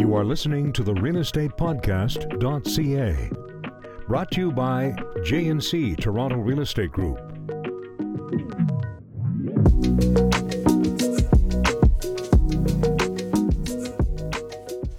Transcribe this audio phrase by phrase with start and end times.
[0.00, 3.30] You are listening to the Real Estate realestatepodcast.ca.
[4.08, 4.94] Brought to you by
[5.26, 7.18] J&C Toronto Real Estate Group.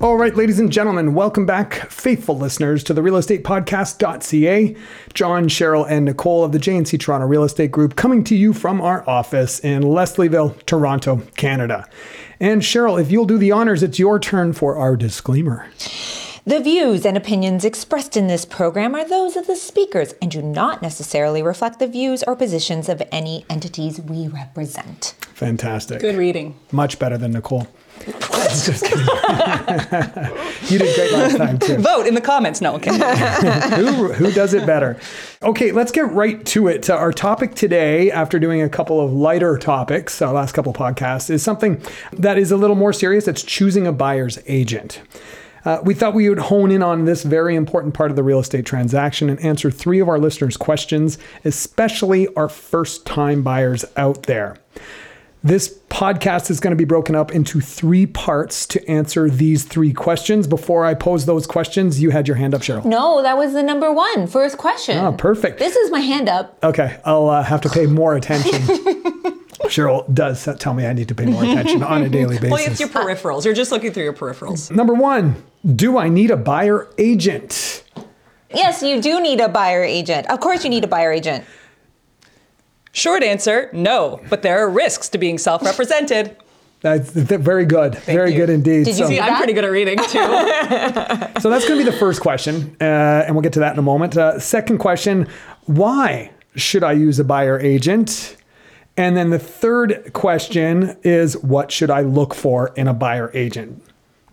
[0.02, 4.76] All right, ladies and gentlemen, welcome back, faithful listeners, to the realestatepodcast.ca.
[5.14, 8.82] Jon, Cheryl, and Nicole of the J&C Toronto Real Estate Group coming to you from
[8.82, 11.88] our office in Leslieville, Toronto, Canada.
[12.40, 15.68] And Cheryl, if you'll do the honors, it's your turn for our disclaimer.
[16.44, 20.42] The views and opinions expressed in this program are those of the speakers and do
[20.42, 25.14] not necessarily reflect the views or positions of any entities we represent.
[25.36, 26.00] Fantastic.
[26.00, 26.58] Good reading.
[26.72, 27.68] Much better than Nicole.
[28.08, 29.06] Just kidding.
[30.68, 31.78] you did great last time, too.
[31.78, 32.60] Vote in the comments.
[32.60, 32.90] No, okay.
[33.76, 35.00] who, who does it better?
[35.44, 36.90] Okay, let's get right to it.
[36.90, 41.30] Uh, our topic today, after doing a couple of lighter topics, uh, last couple podcasts,
[41.30, 41.80] is something
[42.14, 43.28] that is a little more serious.
[43.28, 45.02] It's choosing a buyer's agent.
[45.66, 48.40] Uh, we thought we would hone in on this very important part of the real
[48.40, 54.24] estate transaction and answer three of our listeners' questions, especially our first time buyers out
[54.24, 54.58] there.
[55.44, 59.92] This podcast is going to be broken up into three parts to answer these three
[59.92, 60.46] questions.
[60.46, 62.86] Before I pose those questions, you had your hand up, Cheryl.
[62.86, 64.98] No, that was the number one, first question.
[65.00, 65.58] Oh, perfect.
[65.58, 66.60] This is my hand up.
[66.64, 68.62] Okay, I'll uh, have to pay more attention.
[69.72, 72.52] Cheryl does tell me I need to pay more attention on a daily basis.
[72.52, 73.46] well, it's your peripherals.
[73.46, 74.70] You're just looking through your peripherals.
[74.70, 77.84] Number one, do I need a buyer agent?
[78.54, 80.30] Yes, you do need a buyer agent.
[80.30, 81.46] Of course, you need a buyer agent.
[82.92, 84.20] Short answer, no.
[84.30, 86.36] But there are risks to being self-represented.
[86.82, 87.96] That's very good.
[88.00, 88.38] very you.
[88.38, 88.86] good indeed.
[88.86, 90.20] Did you See, do I'm pretty good at reading too.
[91.42, 93.80] So that's going to be the first question, uh, and we'll get to that in
[93.80, 94.18] a moment.
[94.18, 95.28] Uh, second question
[95.66, 98.36] why should I use a buyer agent?
[98.98, 103.84] And then the third question is what should I look for in a buyer agent?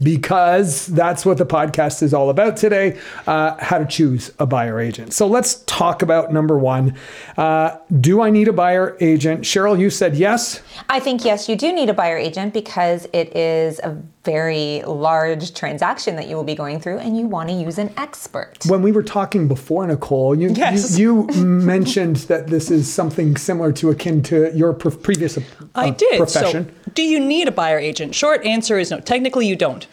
[0.01, 4.79] Because that's what the podcast is all about today uh, how to choose a buyer
[4.81, 5.13] agent.
[5.13, 6.97] So let's talk about number one.
[7.37, 9.42] Uh, do I need a buyer agent?
[9.42, 10.63] Cheryl, you said yes.
[10.89, 15.55] I think, yes, you do need a buyer agent because it is a very large
[15.55, 18.58] transaction that you will be going through and you want to use an expert.
[18.67, 20.98] When we were talking before, Nicole, you, Yes.
[20.98, 25.42] you, you mentioned that this is something similar to akin to your pre- previous uh,
[25.75, 26.19] I did.
[26.19, 26.67] profession.
[26.69, 28.13] So, do you need a buyer agent?
[28.13, 28.98] Short answer is no.
[28.98, 29.86] Technically, you don't.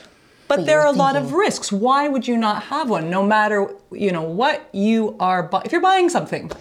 [0.48, 1.72] But there you're a lot of risks.
[1.72, 3.12] Why would you not have one?
[3.12, 5.44] No matter you know what you are.
[5.44, 6.52] Bu- if you're buying something,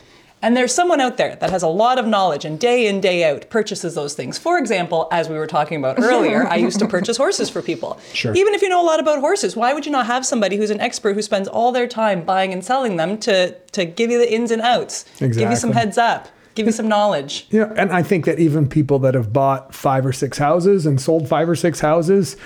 [0.43, 3.25] and there's someone out there that has a lot of knowledge and day in day
[3.25, 4.37] out purchases those things.
[4.37, 7.99] For example, as we were talking about earlier, I used to purchase horses for people.
[8.13, 8.35] Sure.
[8.35, 10.69] Even if you know a lot about horses, why would you not have somebody who's
[10.69, 14.19] an expert who spends all their time buying and selling them to to give you
[14.19, 17.47] the ins and outs, give you some heads up, give you some knowledge.
[17.51, 21.01] Yeah, and I think that even people that have bought five or six houses and
[21.01, 22.37] sold five or six houses,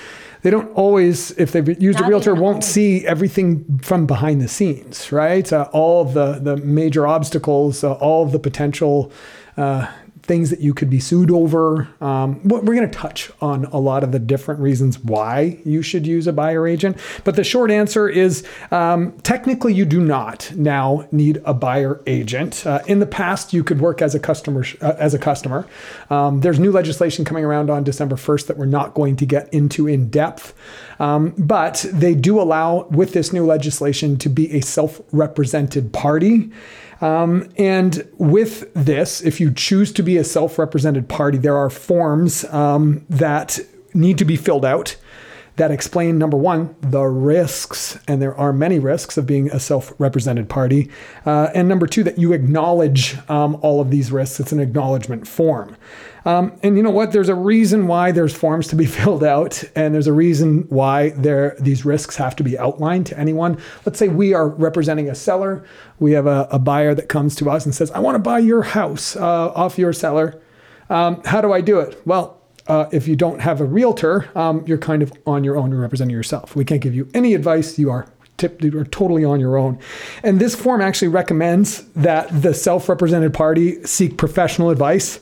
[0.42, 5.10] they don't always, if they've used a realtor, won't see everything from behind the scenes,
[5.10, 5.52] right?
[5.52, 9.12] Uh, all of the the major obstacles, uh, all of the potential.
[9.56, 9.90] Uh,
[10.28, 11.88] Things that you could be sued over.
[12.02, 16.06] Um, we're going to touch on a lot of the different reasons why you should
[16.06, 16.98] use a buyer agent.
[17.24, 22.66] But the short answer is um, technically, you do not now need a buyer agent.
[22.66, 24.64] Uh, in the past, you could work as a customer.
[24.82, 25.66] Uh, as a customer,
[26.10, 29.52] um, there's new legislation coming around on December 1st that we're not going to get
[29.52, 30.54] into in depth.
[30.98, 36.50] Um, but they do allow, with this new legislation, to be a self-represented party.
[37.00, 41.70] Um, and with this, if you choose to be a self represented party, there are
[41.70, 43.58] forms um, that
[43.94, 44.96] need to be filled out
[45.58, 49.92] that explain number one, the risks, and there are many risks of being a self
[49.98, 50.88] represented party.
[51.26, 54.40] Uh, and number two, that you acknowledge um, all of these risks.
[54.40, 55.76] It's an acknowledgement form.
[56.28, 57.12] Um, and you know what?
[57.12, 61.08] There's a reason why there's forms to be filled out, and there's a reason why
[61.10, 63.58] there these risks have to be outlined to anyone.
[63.86, 65.64] Let's say we are representing a seller.
[66.00, 68.40] We have a, a buyer that comes to us and says, "I want to buy
[68.40, 70.38] your house uh, off your seller.
[70.90, 74.64] Um, how do I do it?" Well, uh, if you don't have a realtor, um,
[74.66, 75.70] you're kind of on your own.
[75.70, 76.54] You're representing yourself.
[76.54, 77.78] We can't give you any advice.
[77.78, 79.78] You are tip, you are totally on your own.
[80.22, 85.20] And this form actually recommends that the self-represented party seek professional advice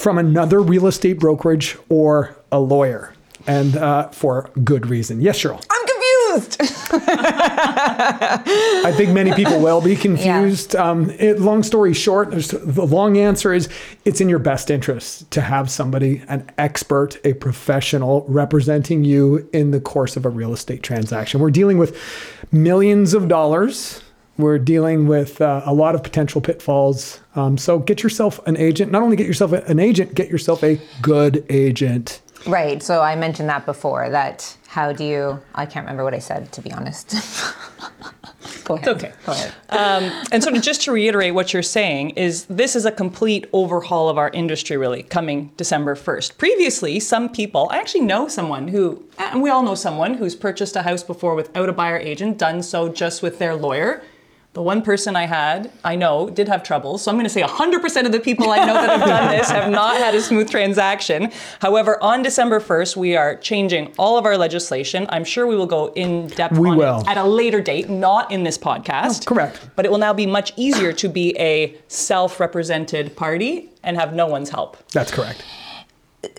[0.00, 3.12] from another real estate brokerage or a lawyer,
[3.46, 5.20] and uh, for good reason.
[5.20, 5.62] Yes, Cheryl.
[5.70, 6.56] I'm confused.
[8.82, 10.74] I think many people will be confused.
[10.74, 13.68] Um, it, long story short, there's, the long answer is
[14.06, 19.70] it's in your best interest to have somebody, an expert, a professional representing you in
[19.70, 21.40] the course of a real estate transaction.
[21.40, 21.98] We're dealing with
[22.50, 24.02] millions of dollars.
[24.40, 27.20] We're dealing with uh, a lot of potential pitfalls.
[27.34, 28.92] Um, so get yourself an agent.
[28.92, 32.20] Not only get yourself an agent, get yourself a good agent.
[32.46, 32.82] Right.
[32.82, 34.08] So I mentioned that before.
[34.08, 35.40] That how do you?
[35.54, 37.14] I can't remember what I said to be honest.
[38.64, 38.88] Go ahead.
[38.88, 39.12] okay.
[39.26, 39.54] Go ahead.
[40.30, 44.08] And so, to, just to reiterate what you're saying, is this is a complete overhaul
[44.08, 46.38] of our industry, really, coming December 1st.
[46.38, 50.76] Previously, some people, I actually know someone who, and we all know someone who's purchased
[50.76, 54.02] a house before without a buyer agent, done so just with their lawyer.
[54.52, 56.98] The one person I had, I know, did have trouble.
[56.98, 59.48] So I'm going to say 100% of the people I know that have done this
[59.48, 61.30] have not had a smooth transaction.
[61.60, 65.06] However, on December 1st, we are changing all of our legislation.
[65.10, 67.00] I'm sure we will go in depth We on will.
[67.02, 69.22] it at a later date, not in this podcast.
[69.22, 69.70] Oh, correct.
[69.76, 74.14] But it will now be much easier to be a self represented party and have
[74.14, 74.76] no one's help.
[74.90, 75.44] That's correct.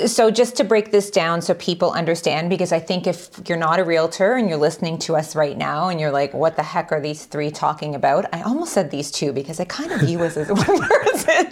[0.05, 3.79] So just to break this down so people understand because i think if you're not
[3.79, 6.91] a realtor and you're listening to us right now and you're like what the heck
[6.91, 8.25] are these three talking about?
[8.33, 11.51] I almost said these two because i kind of view us as one person.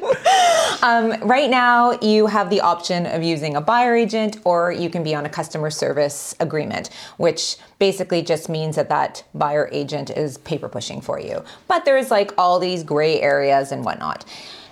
[0.82, 5.04] Um, right now you have the option of using a buyer agent or you can
[5.04, 10.38] be on a customer service agreement which basically just means that that buyer agent is
[10.40, 11.44] paper pushing for you.
[11.68, 14.26] But there's like all these gray areas and whatnot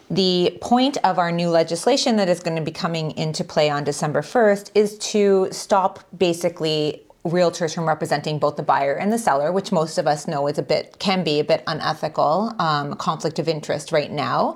[0.10, 3.84] the point of our new legislation that is going to be coming into play on
[3.84, 9.52] December 1st is to stop basically realtors from representing both the buyer and the seller,
[9.52, 13.38] which most of us know is a bit can be a bit unethical, um, conflict
[13.40, 14.56] of interest right now.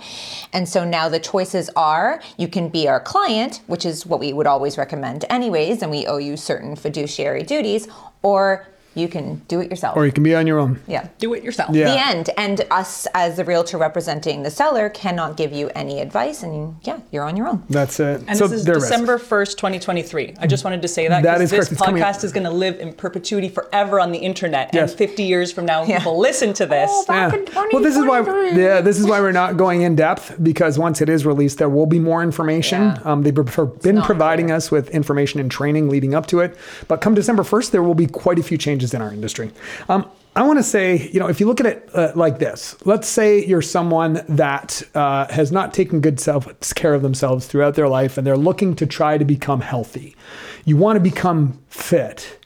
[0.53, 4.33] And so now the choices are you can be our client, which is what we
[4.33, 7.88] would always recommend anyways, and we owe you certain fiduciary duties,
[8.21, 9.96] or you can do it yourself.
[9.96, 10.80] Or you can be on your own.
[10.88, 11.08] yeah.
[11.20, 11.74] Do it yourself.
[11.74, 11.86] Yeah.
[11.92, 12.30] The end.
[12.38, 17.00] And us as the realtor representing the seller cannot give you any advice, and yeah,
[17.12, 17.64] you're on your own.
[17.70, 18.24] That's it.
[18.28, 18.90] And so this is there are risks.
[18.92, 20.36] December 1st, 2023.
[20.40, 21.94] I just wanted to say that That 'cause is this correct.
[21.94, 24.72] Podcast is going to live in perpetuity forever on the internet.
[24.74, 24.90] Yes.
[24.92, 26.00] And 50 years from now, Yeah.
[26.00, 26.92] people listen to this.
[27.08, 27.32] Yeah.
[27.72, 28.20] Well, this is why.
[28.54, 31.70] Yeah, this is why we're not going in depth because once it is released, there
[31.70, 32.82] will be more information.
[32.82, 32.98] Yeah.
[33.06, 34.58] Um, they've been providing clear.
[34.58, 36.58] us with information and training leading up to it.
[36.88, 39.51] But come December first, there will be quite a few changes in our industry.
[39.89, 42.78] Um, I want to say, you know, if you look at it uh, like this,
[42.86, 47.75] let's say you're someone that uh, has not taken good self care of themselves throughout
[47.75, 50.16] their life, and they're looking to try to become healthy.
[50.63, 52.39] You want to become fit.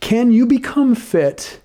[0.00, 1.60] Can you become fit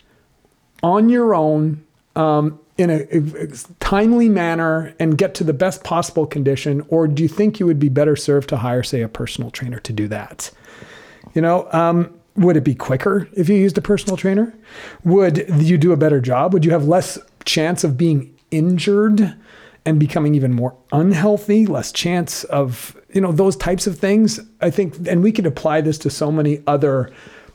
[0.83, 1.85] on your own
[2.15, 3.47] um, in a, a
[3.79, 7.79] timely manner and get to the best possible condition, or do you think you would
[7.79, 10.51] be better served to hire, say, a personal trainer to do that?
[11.33, 14.53] You know, um, would it be quicker if you used a personal trainer?
[15.03, 16.53] Would you do a better job?
[16.53, 19.35] Would you have less chance of being injured
[19.85, 21.65] and becoming even more unhealthy?
[21.65, 24.39] Less chance of, you know, those types of things?
[24.61, 27.11] I think, and we could apply this to so many other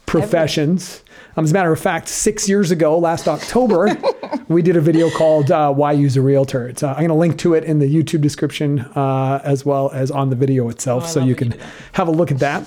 [0.06, 1.02] professions.
[1.36, 3.96] Um, as a matter of fact, six years ago, last October,
[4.48, 7.14] we did a video called uh, "Why Use a Realtor." It's, uh, I'm going to
[7.14, 11.08] link to it in the YouTube description uh, as well as on the video itself,
[11.08, 11.54] so you can
[11.92, 12.64] have a look at that.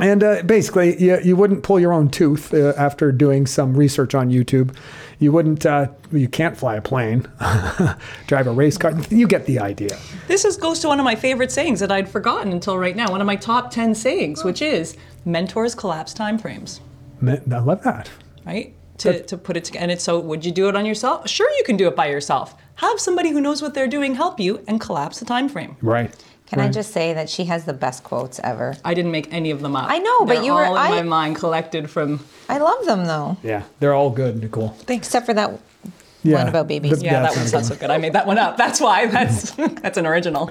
[0.00, 4.14] And uh, basically, you, you wouldn't pull your own tooth uh, after doing some research
[4.14, 4.74] on YouTube.
[5.18, 5.66] You wouldn't.
[5.66, 7.28] Uh, you can't fly a plane,
[8.26, 8.92] drive a race car.
[9.10, 9.98] You get the idea.
[10.28, 13.10] This is, goes to one of my favorite sayings that I'd forgotten until right now.
[13.10, 16.80] One of my top 10 sayings, which is mentors collapse timeframes.
[17.26, 18.08] I love that.
[18.46, 18.74] right?
[18.98, 19.82] To, to put it together.
[19.82, 21.28] And it's so, would you do it on yourself?
[21.28, 22.54] Sure, you can do it by yourself.
[22.76, 25.76] Have somebody who knows what they're doing help you and collapse the time frame.
[25.80, 26.14] Right.
[26.50, 28.74] Can I just say that she has the best quotes ever?
[28.84, 29.86] I didn't make any of them up.
[29.88, 32.20] I know, but They're you were- all in I- my mind collected from.
[32.48, 34.74] I love them though, Yeah, they're all good, Nicole.
[34.88, 35.52] except for that
[36.24, 36.98] Yeah, one about babies.
[36.98, 37.90] the- Yeah, that's that one's not not so good.
[37.90, 38.56] I made that one up.
[38.56, 39.06] That's why.
[39.16, 39.50] That's
[39.82, 40.50] that's an original.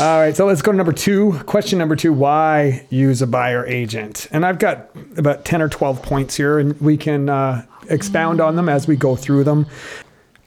[0.00, 1.32] All right, so let's go to number two.
[1.46, 4.26] Question number two why use a buyer agent?
[4.32, 8.56] And I've got about 10 or 12 points here, and we can uh, expound on
[8.56, 9.66] them as we go through them.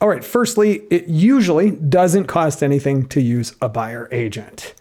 [0.02, 4.74] All right, firstly, it usually doesn't cost anything to use a buyer agent.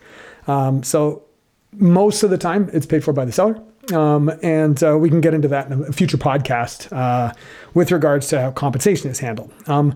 [0.48, 1.22] Um, so
[1.72, 3.62] most of the time, it's paid for by the seller.
[3.92, 7.32] Um, and uh, we can get into that in a future podcast uh,
[7.74, 9.52] with regards to how compensation is handled.
[9.66, 9.94] Um,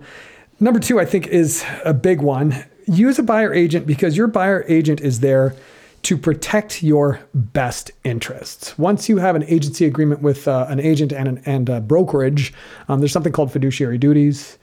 [0.60, 2.64] number two, I think, is a big one.
[2.86, 5.54] Use a buyer agent because your buyer agent is there
[6.02, 8.76] to protect your best interests.
[8.78, 12.52] Once you have an agency agreement with uh, an agent and, an, and a brokerage,
[12.88, 14.58] um, there's something called fiduciary duties.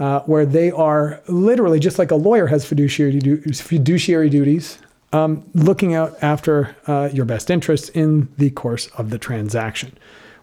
[0.00, 4.78] Uh, where they are literally just like a lawyer has fiduciary, du- fiduciary duties,
[5.14, 9.96] um, looking out after uh, your best interests in the course of the transaction.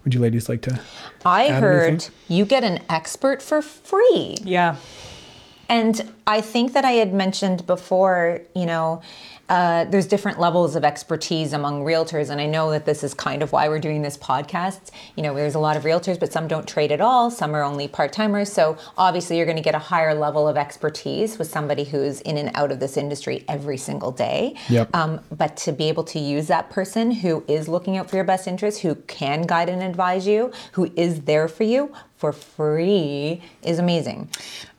[0.03, 0.79] Would you ladies like to?
[1.25, 2.15] I add heard anything?
[2.27, 4.37] you get an expert for free.
[4.43, 4.77] Yeah.
[5.67, 9.01] And I think that I had mentioned before, you know,
[9.51, 13.43] uh, there's different levels of expertise among realtors, and I know that this is kind
[13.43, 14.91] of why we're doing this podcast.
[15.17, 17.29] You know, there's a lot of realtors, but some don't trade at all.
[17.29, 18.49] Some are only part timers.
[18.49, 22.37] So obviously, you're going to get a higher level of expertise with somebody who's in
[22.37, 24.55] and out of this industry every single day.
[24.69, 24.95] Yep.
[24.95, 28.23] Um, but to be able to use that person who is looking out for your
[28.23, 33.41] best interest, who can guide and advise you, who is there for you for free,
[33.63, 34.29] is amazing.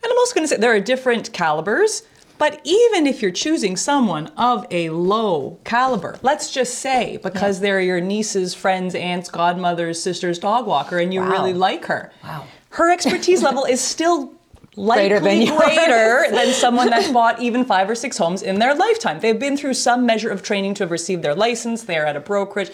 [0.03, 2.05] And I'm also going to say there are different calibers.
[2.39, 7.81] But even if you're choosing someone of a low caliber, let's just say because they're
[7.81, 11.31] your niece's friend's aunt's godmother's sister's dog walker and you Wow.
[11.31, 12.45] really like her, Wow.
[12.71, 14.33] her expertise level is still
[14.75, 18.75] likely Greater than greater than someone that's bought even five or six homes in their
[18.75, 19.21] lifetime.
[19.21, 21.83] They've been through some measure of training to have received their license.
[21.85, 22.71] They're at a brokerage.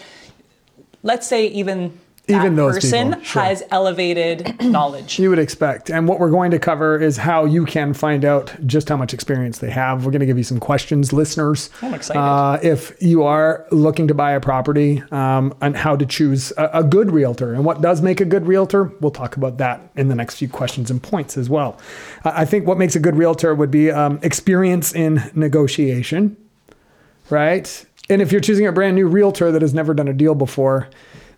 [1.03, 1.99] Let's say even
[2.29, 3.41] Even those person people, sure.
[3.41, 5.19] has elevated knowledge.
[5.19, 5.89] You would expect.
[5.89, 9.13] And what we're going to cover is how you can find out just how much
[9.13, 10.05] experience they have.
[10.05, 11.69] We're going to give you some questions, listeners.
[11.81, 12.19] I'm excited.
[12.19, 16.69] Uh, if you are looking to buy a property um, and how to choose a,
[16.73, 20.07] a good realtor and what does make a good realtor, we'll talk about that in
[20.07, 21.79] the next few questions and points as well.
[22.23, 26.37] Uh, I think what makes a good realtor would be um, experience in negotiation,
[27.29, 27.85] right?
[28.09, 30.89] And if you're choosing a brand new realtor that has never done a deal before,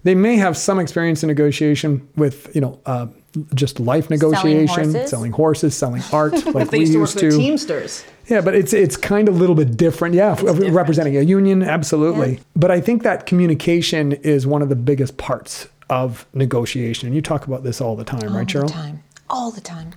[0.04, 3.08] they may have some experience in negotiation with, you know, uh,
[3.54, 5.10] just life negotiation, horses?
[5.10, 7.38] selling horses, selling art, like They we used to work used for the to.
[7.38, 8.06] Teamsters.
[8.28, 10.16] Yeah, but it's it's kind of a little bit different.
[10.16, 10.74] Yeah, f- different.
[10.74, 12.40] representing a union, absolutely.
[12.56, 17.08] But I think that communication is one of the biggest parts of negotiation.
[17.08, 18.62] And you talk about this all the time, right, Cheryl?
[18.64, 19.04] All the time.
[19.30, 19.92] All the time.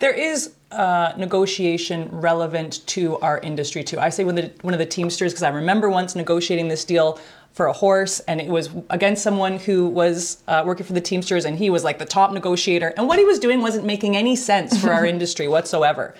[0.00, 3.98] There is uh, negotiation relevant to our industry too.
[3.98, 6.84] I say one of the, one of the Teamsters because I remember once negotiating this
[6.84, 7.18] deal
[7.58, 11.44] for a horse, and it was against someone who was uh, working for the Teamsters,
[11.44, 14.36] and he was like the top negotiator, and what he was doing wasn't making any
[14.36, 16.14] sense for our industry whatsoever,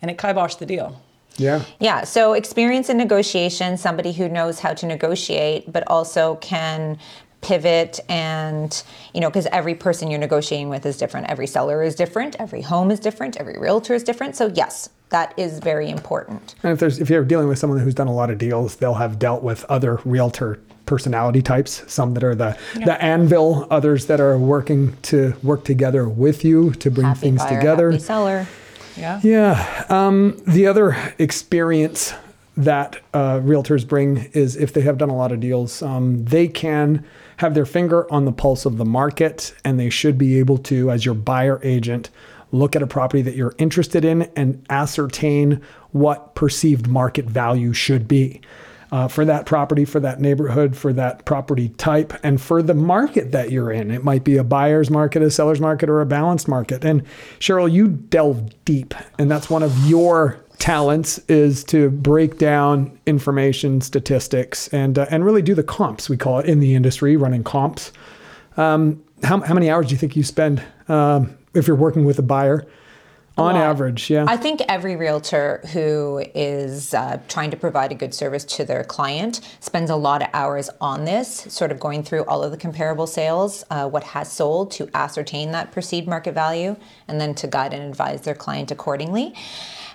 [0.00, 1.02] and it kiboshed the deal.
[1.36, 1.64] Yeah.
[1.80, 6.96] Yeah, so experience in negotiation, somebody who knows how to negotiate, but also can
[7.40, 11.28] pivot and, you know, because every person you're negotiating with is different.
[11.28, 14.36] Every seller is different, every home is different, every realtor is different.
[14.36, 16.54] So, yes, that is very important.
[16.62, 18.94] And if there's if you're dealing with someone who's done a lot of deals, they'll
[18.94, 21.82] have dealt with other realtor personality types.
[21.92, 26.72] Some that are the the anvil, others that are working to work together with you
[26.74, 27.90] to bring Happy things buyer, together.
[27.90, 28.46] happy seller.
[28.96, 29.20] Yeah.
[29.22, 29.84] Yeah.
[29.88, 32.14] Um, the other experience
[32.56, 36.46] that uh, realtors bring is if they have done a lot of deals, um, they
[36.46, 37.04] can
[37.38, 40.90] have their finger on the pulse of the market and they should be able to,
[40.90, 42.10] as your buyer agent,
[42.52, 45.60] look at a property that you're interested in and ascertain
[45.90, 48.40] what perceived market value should be.
[48.94, 53.32] Uh, for that property, for that neighborhood, for that property type, and for the market
[53.32, 53.90] that you're in.
[53.90, 56.84] It might be a buyer's market, a seller's market, or a balanced market.
[56.84, 57.02] And
[57.40, 63.80] Cheryl, you delve deep, and that's one of your talents is to break down information,
[63.80, 66.08] statistics, and uh, and really do the comps.
[66.08, 67.90] We call it in the industry, running comps.
[68.56, 72.20] Um, how, how many hours do you think you spend um, if you're working with
[72.20, 72.64] a buyer?
[73.36, 73.64] On lot.
[73.64, 74.26] average, yeah.
[74.28, 78.84] I think every realtor who is uh, trying to provide a good service to their
[78.84, 82.56] client spends a lot of hours on this, sort of going through all of the
[82.56, 86.76] comparable sales, uh, what has sold to ascertain that perceived market value,
[87.08, 89.34] and then to guide and advise their client accordingly.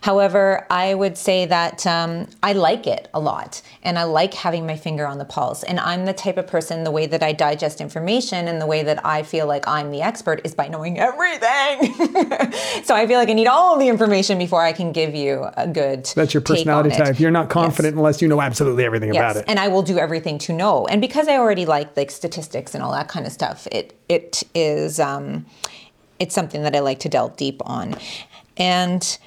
[0.01, 4.65] However, I would say that um, I like it a lot and I like having
[4.65, 5.63] my finger on the pulse.
[5.63, 8.83] And I'm the type of person, the way that I digest information and the way
[8.83, 11.93] that I feel like I'm the expert is by knowing everything.
[12.83, 15.67] so I feel like I need all the information before I can give you a
[15.67, 16.05] good.
[16.15, 16.97] That's your personality it.
[16.97, 17.19] type.
[17.19, 19.45] You're not confident unless you know absolutely everything Yes, about it.
[19.47, 20.85] and I will do everything to know.
[20.87, 24.43] And because I already like like statistics and all that kind of stuff, it it
[24.55, 25.45] is um,
[26.19, 27.95] it's something that I like to delve deep on.
[28.57, 29.17] And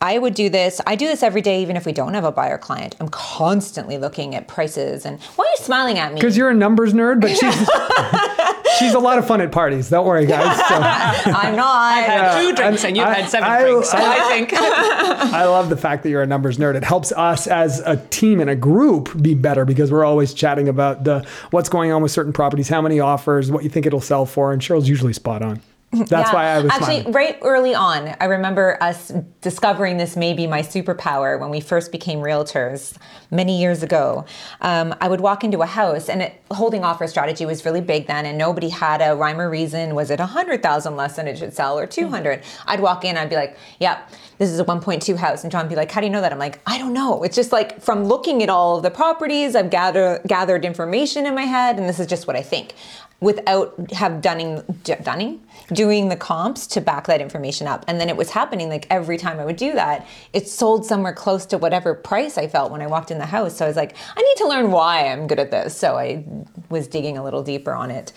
[0.00, 0.80] I would do this.
[0.86, 2.94] I do this every day, even if we don't have a buyer client.
[3.00, 5.04] I'm constantly looking at prices.
[5.04, 6.20] And why are you smiling at me?
[6.20, 9.90] Because you're a numbers nerd, but she's she's a lot of fun at parties.
[9.90, 10.56] Don't worry, guys.
[10.68, 10.74] So,
[11.32, 11.66] I'm not.
[11.66, 13.90] I've had two drinks and you've I- had seven I- drinks.
[13.90, 16.76] So I- I think I love the fact that you're a numbers nerd.
[16.76, 20.68] It helps us as a team and a group be better because we're always chatting
[20.68, 24.00] about the what's going on with certain properties, how many offers, what you think it'll
[24.00, 25.60] sell for, and Cheryl's usually spot on.
[25.92, 26.34] That's Yeah.
[26.34, 27.12] why I was actually smiling.
[27.12, 28.14] right early on.
[28.20, 32.94] I remember us discovering this may be my superpower when we first became realtors
[33.30, 34.26] many years ago.
[34.60, 38.06] Um, I would walk into a house, and it, holding offer strategy was really big
[38.06, 39.94] then, and nobody had a rhyme or reason.
[39.94, 42.42] Was it a hundred thousand less than it should sell, or two hundred?
[42.66, 45.68] I'd walk in, I'd be like, "Yep." This is a 1.2 house, and Jon would
[45.68, 47.22] be like, "How do you know that?" I'm like, "I don't know.
[47.24, 51.34] It's just like from looking at all of the properties, I've gathered gathered information in
[51.34, 52.74] my head, and this is just what I think."
[53.20, 54.62] Without have dunning
[55.02, 55.40] dunning
[55.72, 57.84] doing the comps to back that information up.
[57.88, 61.12] And then it was happening like every time i would do that it sold somewhere
[61.12, 63.56] close to whatever price i felt when i walked in the house.
[63.56, 65.76] So i was like i need to learn why i'm good at this.
[65.76, 66.24] So i
[66.68, 68.12] was digging a little deeper on it.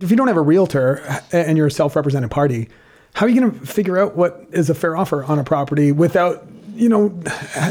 [0.00, 2.68] If you don't have a realtor uh, and you're a self-represented party,
[3.14, 5.92] how are you going to figure out what is a fair offer on a property
[5.92, 7.12] without, you know,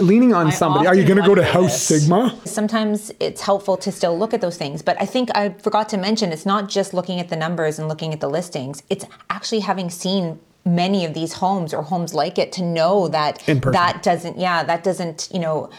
[0.01, 0.87] leaning on I somebody?
[0.87, 2.03] Are you going to go to House this.
[2.03, 2.37] Sigma?
[2.45, 5.97] sometimes it's helpful to still look at those things but i think i forgot to
[5.97, 9.59] mention it's not just looking at the numbers and looking at the listings it's actually
[9.61, 14.37] having seen many of these homes or homes like it to know that that doesn't
[14.37, 15.69] yeah that doesn't you know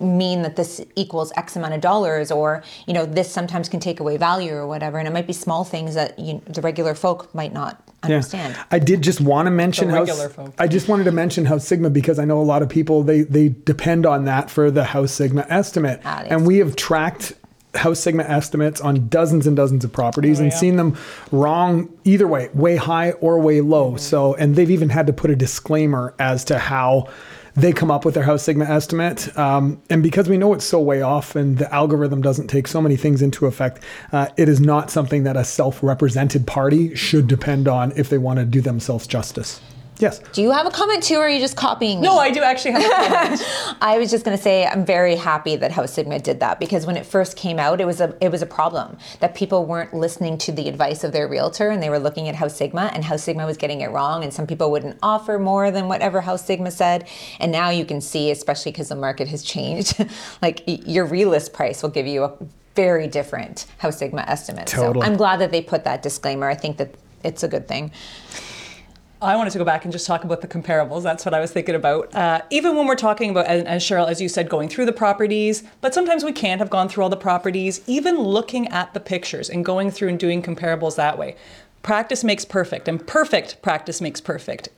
[0.00, 4.00] mean that this equals x amount of dollars or you know this sometimes can take
[4.00, 4.98] away value or whatever.
[4.98, 8.56] And it might be small things that you, the regular folk might not understand.
[8.70, 10.54] I did just want to mention The how regular folk.
[10.58, 13.22] I just wanted to mention House Sigma because I know a lot of people they
[13.22, 17.34] they depend on that for the House Sigma estimate, Ah, and we have tracked
[17.74, 20.56] House Sigma estimates on dozens and dozens of properties and yeah.
[20.56, 20.96] seen them
[21.32, 23.96] wrong either way, way high or way low.
[23.96, 27.08] So, and they've even had to put a disclaimer as to how
[27.54, 29.36] they come up with their House Sigma estimate.
[29.38, 32.80] Um, and because we know it's so way off and the algorithm doesn't take so
[32.80, 37.28] many things into effect, uh, it is not something that a self represented party should
[37.28, 39.60] depend on if they want to do themselves justice.
[39.98, 40.18] Yes.
[40.32, 42.42] do you have a comment too or are you just copying me No, I do
[42.42, 43.76] actually have a comment.
[43.80, 46.84] I was just going to say I'm very happy that House Sigma did that because
[46.84, 49.94] when it first came out, it was a it was a problem that people weren't
[49.94, 53.04] listening to the advice of their realtor and they were looking at House Sigma and
[53.04, 56.44] House Sigma was getting it wrong and some people wouldn't offer more than whatever House
[56.44, 57.08] Sigma said.
[57.38, 60.04] And now you can see, especially because the market has changed,
[60.42, 62.36] like your realist price will give you a
[62.74, 64.66] very different House Sigma estimate.
[64.66, 65.04] Totally.
[65.04, 66.48] So I'm glad that they put that disclaimer.
[66.48, 67.92] I think that it's a good thing.
[69.22, 71.02] I wanted to go back and just talk about the comparables.
[71.02, 72.14] That's what I was thinking about.
[72.14, 74.92] Uh, even when we're talking about, and, and Cheryl, as you said, going through the
[74.92, 77.80] properties, but sometimes we can't have gone through all the properties.
[77.86, 81.36] Even looking at the pictures and going through and doing comparables that way,
[81.82, 84.68] practice makes perfect, and perfect practice makes perfect.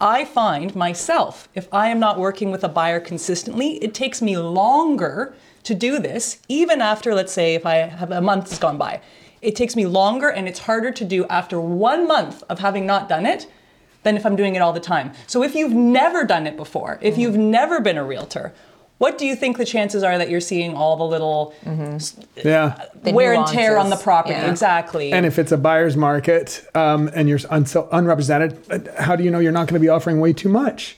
[0.00, 4.36] I find myself, if I am not working with a buyer consistently, it takes me
[4.36, 8.76] longer to do this, even after, let's say, if I have a month has gone
[8.76, 9.00] by.
[9.40, 13.08] It takes me longer and it's harder to do after one month of having not
[13.08, 13.46] done it
[14.04, 15.12] than if I'm doing it all the time.
[15.26, 18.52] So if you've never done it before, if you've never been a realtor,
[18.98, 21.52] what do you think the chances are that you're seeing all the little
[22.44, 22.86] Yeah.
[23.02, 24.34] The wear and tear on the property?
[24.34, 24.50] yeah.
[24.50, 25.12] Exactly.
[25.12, 29.30] And if it's a buyer's market um, and you're un- unrepresented, uh, how do you
[29.30, 30.96] know you're not going to be offering way too much?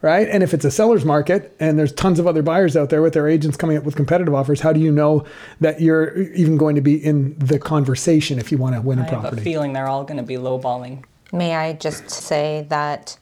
[0.00, 0.28] Right.
[0.28, 3.14] And if it's a seller's market and there's tons of other buyers out there with
[3.14, 5.24] their agents coming up with competitive offers, how do you know
[5.60, 9.02] that you're even going to be in the conversation if you want to win a
[9.02, 9.42] I have a property?
[9.42, 11.04] feeling they're all going to be lowballing.
[11.34, 13.18] May I just say that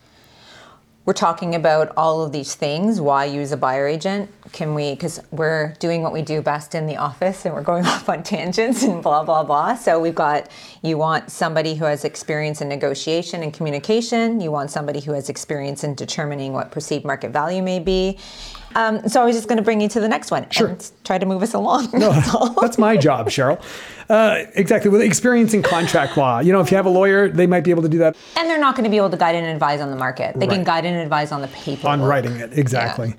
[1.07, 3.01] we're talking about all of these things.
[3.01, 4.31] Why use a buyer agent?
[4.53, 7.87] Can we, because we're doing what we do best in the office and we're going
[7.93, 9.75] off on tangents and blah, blah, blah.
[9.77, 10.51] So we've got,
[10.83, 14.43] you want somebody who has experience in negotiation and communication.
[14.43, 18.19] You want somebody who has experience in determining what perceived market value may be.
[18.75, 20.69] Um, so I was just going to bring you to the next one Sure.
[20.69, 21.89] and try to move us along.
[21.93, 22.11] No,
[22.61, 23.63] That's my job, Cheryl.
[24.09, 24.91] Uh, exactly.
[24.91, 27.71] With experience in contract law, you know, if you have a lawyer, they might be
[27.71, 29.81] able to do that And they're not going to be able to guide and advise
[29.81, 30.39] on the market.
[30.39, 31.89] They can guide and advise on the paper.
[31.89, 33.15] on writing it exactly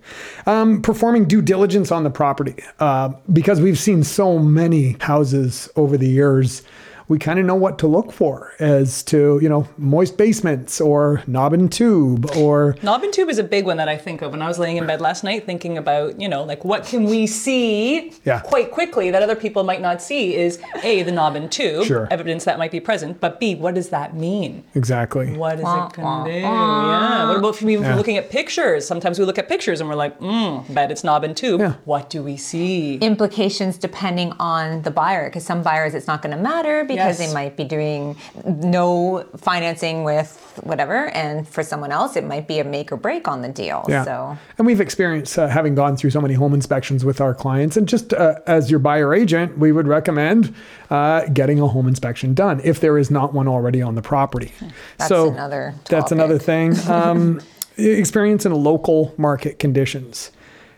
[0.46, 5.98] um, performing due diligence on the property uh, because we've seen so many houses over
[5.98, 6.62] the years
[7.08, 11.22] we kind of know what to look for as to you know moist basements or
[11.28, 14.32] knob and tube or Knob and tube is a big one that I think of
[14.32, 17.06] when I was laying in bed last night thinking about, you know, like what can
[17.06, 18.40] we see Yeah.
[18.40, 22.08] quite quickly that other people might not see is A, the knob and tube, Sure.
[22.12, 24.64] evidence that might be present, but B, what does that mean?
[24.76, 26.40] exactly What is it going to do?
[26.40, 27.28] Yeah.
[27.28, 27.96] What about if we- if Yeah.
[27.96, 28.86] looking at pictures?
[28.88, 31.60] Sometimes we look at pictures and we're like, mm, bet it's knob and tube.
[31.62, 31.74] Yeah.
[31.86, 32.98] What do we see?
[33.02, 37.28] implications depending on the buyer because some buyers it's not going to matter because Yes.
[37.28, 42.60] they might be doing no financing with whatever and for someone else it might be
[42.60, 44.04] a make or break on the deal Yeah.
[44.06, 47.76] so And we've experienced uh, having gone through so many home inspections with our clients.
[47.78, 50.54] And just uh, as your buyer agent, we would recommend
[50.90, 54.52] uh, getting a home inspection done if there is not one already on the property.
[54.98, 56.76] That's so another That's another thing.
[56.88, 57.42] Um,
[57.78, 60.32] experience in local market conditions.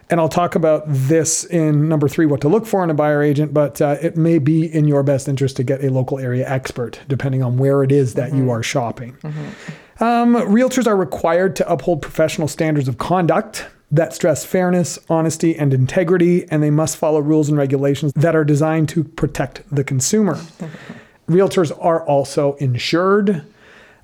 [0.09, 3.23] And I'll talk about this in number three, what to look for in a buyer
[3.23, 6.47] agent, but uh, it may be in your best interest to get a local area
[6.47, 9.17] expert, depending on where it is that you are shopping.
[9.99, 15.73] Um, realtors are required to uphold professional standards of conduct that stress fairness, honesty, and
[15.73, 20.35] integrity, and they must follow rules and regulations that are designed to protect the consumer.
[21.29, 23.45] Realtors are also insured.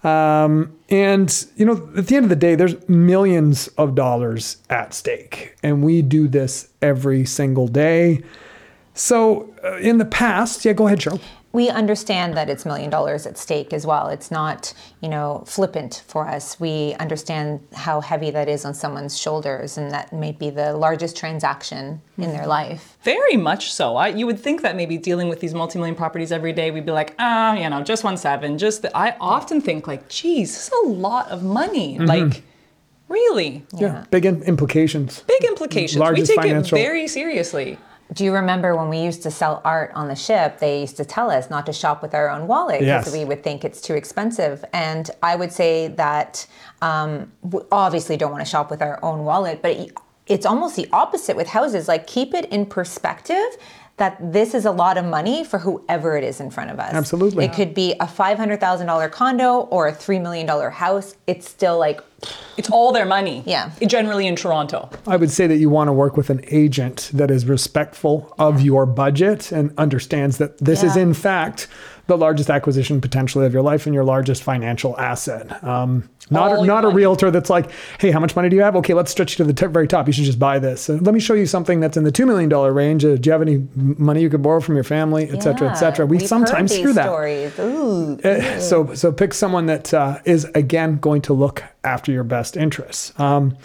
[0.04, 4.94] Um, and, you know, at the end of the day, there's millions of dollars at
[4.94, 8.24] stake, and we do this every single day.
[8.94, 11.22] So, uh, in the past, yeah, go ahead, Cheryl.
[11.54, 14.08] We understand that it's million dollars at stake as well.
[14.08, 16.60] It's not, you know, flippant for us.
[16.60, 21.18] We understand how heavy that is on someone's shoulders, and that may be the largest
[21.18, 22.98] transaction in their life.
[23.04, 23.98] Very much so.
[23.98, 26.92] I, you would think that maybe dealing with these multi-million properties every day, we'd be
[26.94, 28.58] like, ah, you know, just one seven.
[28.58, 32.00] Just the, I often think like, geez, this is a lot of money.
[32.00, 32.44] Like,
[33.10, 35.24] really, Yeah, big in- implications.
[35.28, 36.00] big implications.
[36.00, 37.78] Largest we take financial- it very seriously.
[38.14, 40.60] Do you remember when we used to sell art on the ship?
[40.60, 43.14] They used to tell us not to shop with our own wallet because Yes.
[43.14, 44.66] we would think it's too expensive.
[44.74, 46.46] And I would say that
[46.82, 49.78] um, we obviously don't want to shop with our own wallet, but
[50.28, 51.88] it's almost the opposite with houses.
[51.88, 53.58] Like, keep it in perspective
[53.98, 56.92] that this is a lot of money for whoever it is in front of us.
[56.92, 57.46] Absolutely.
[57.46, 61.16] It could be a $500,000 condo or a $3 million house.
[61.28, 62.02] It's still like,
[62.58, 63.44] It's all their money.
[63.46, 63.72] Yeah.
[63.86, 64.90] Generally in Toronto.
[65.06, 68.62] I would say that you want to work with an agent that is respectful of
[68.62, 71.68] your budget and understands that this is in fact
[72.12, 75.64] the largest acquisition potentially of your life and your largest financial asset.
[75.64, 78.62] Um, not All a, not a realtor that's like, hey, how much money do you
[78.62, 78.76] have?
[78.78, 80.08] Okay, let's stretch you to the t- very top.
[80.08, 80.90] You should just buy this.
[80.90, 83.04] Uh, let me show you something that's in the two million dollar range.
[83.04, 85.76] Uh, do you have any money you could borrow from your family, et cetera, et
[85.76, 86.06] cetera?
[86.06, 87.06] We sometimes heard hear these that.
[87.06, 87.60] Stories.
[87.60, 88.20] Ooh.
[88.24, 92.56] Uh, so so pick someone that uh, is again going to look after your best
[92.58, 93.18] interests.
[93.20, 93.58] Um,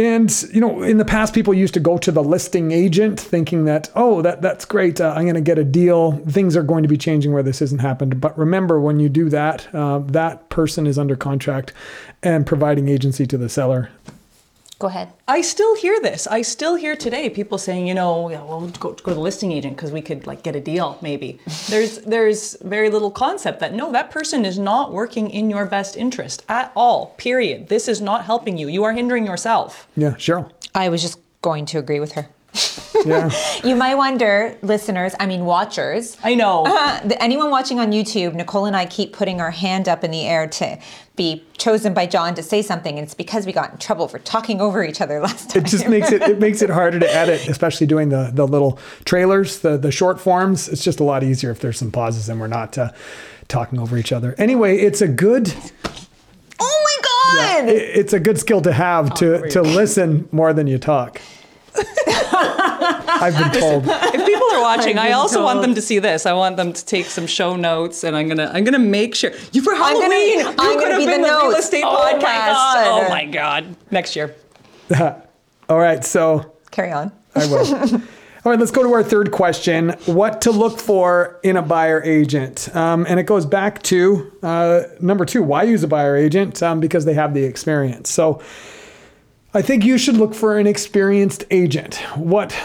[0.00, 3.66] and you know, in the past, people used to go to the listing agent thinking
[3.66, 4.98] that, oh, that that's great.
[4.98, 6.12] Uh, I'm going to get a deal.
[6.12, 8.18] Things are going to be changing where this hasn't happened.
[8.18, 11.74] But remember, when you do that, uh, that person is under contract
[12.22, 13.90] and providing agency to the seller.
[14.80, 15.12] Go ahead.
[15.28, 16.26] I still hear this.
[16.26, 19.52] I still hear today people saying, you know, yeah, well, go, go to the listing
[19.52, 21.38] agent because we could like get a deal, maybe.
[21.68, 25.98] there's there's very little concept that no, that person is not working in your best
[25.98, 27.08] interest at all.
[27.18, 27.68] Period.
[27.68, 28.68] This is not helping you.
[28.68, 29.86] You are hindering yourself.
[29.98, 30.50] Yeah, Cheryl.
[30.74, 32.30] I was just going to agree with her.
[33.04, 33.30] Yeah.
[33.64, 36.16] You might wonder, listeners, I mean, watchers.
[36.24, 36.64] I know.
[36.66, 40.22] Uh, anyone watching on YouTube, Nicole and I keep putting our hand up in the
[40.26, 40.78] air to
[41.16, 42.96] be chosen by Jon to say something.
[42.98, 45.62] And it's because we got in trouble for talking over each other last time.
[45.62, 48.78] it just makes it it makes it harder to edit, especially doing the the little
[49.04, 50.68] trailers, the the short forms.
[50.68, 52.90] It's just a lot easier if there's some pauses and we're not uh,
[53.48, 54.34] talking over each other.
[54.38, 55.52] Anyway, it's a good
[56.58, 57.68] oh my God!
[57.68, 61.20] it- it's a good skill to have to to listen more than you talk.
[63.20, 63.84] I've been told.
[63.86, 66.26] if people are watching, I been also want them to see this.
[66.26, 69.32] I want them to take some show notes, and I'm gonna I'm gonna make sure
[69.52, 70.38] you for gonna- Halloween.
[70.40, 72.22] you I'm gonna could have be been the the, real estate Oh podcast.
[72.22, 73.02] God.
[73.04, 73.76] Oh my god!
[73.90, 74.34] Next year.
[75.68, 77.12] All right, so Carry on.
[77.34, 78.02] I will.
[78.42, 79.90] All right, let's go to our third question.
[80.06, 82.74] What to look for in a buyer agent?
[82.74, 86.62] Um, and it goes back to uh, number two why use a buyer agent?
[86.62, 88.10] Um, because they have the experience.
[88.10, 88.40] So
[89.52, 91.96] I think you should look for an experienced agent.
[92.16, 92.56] What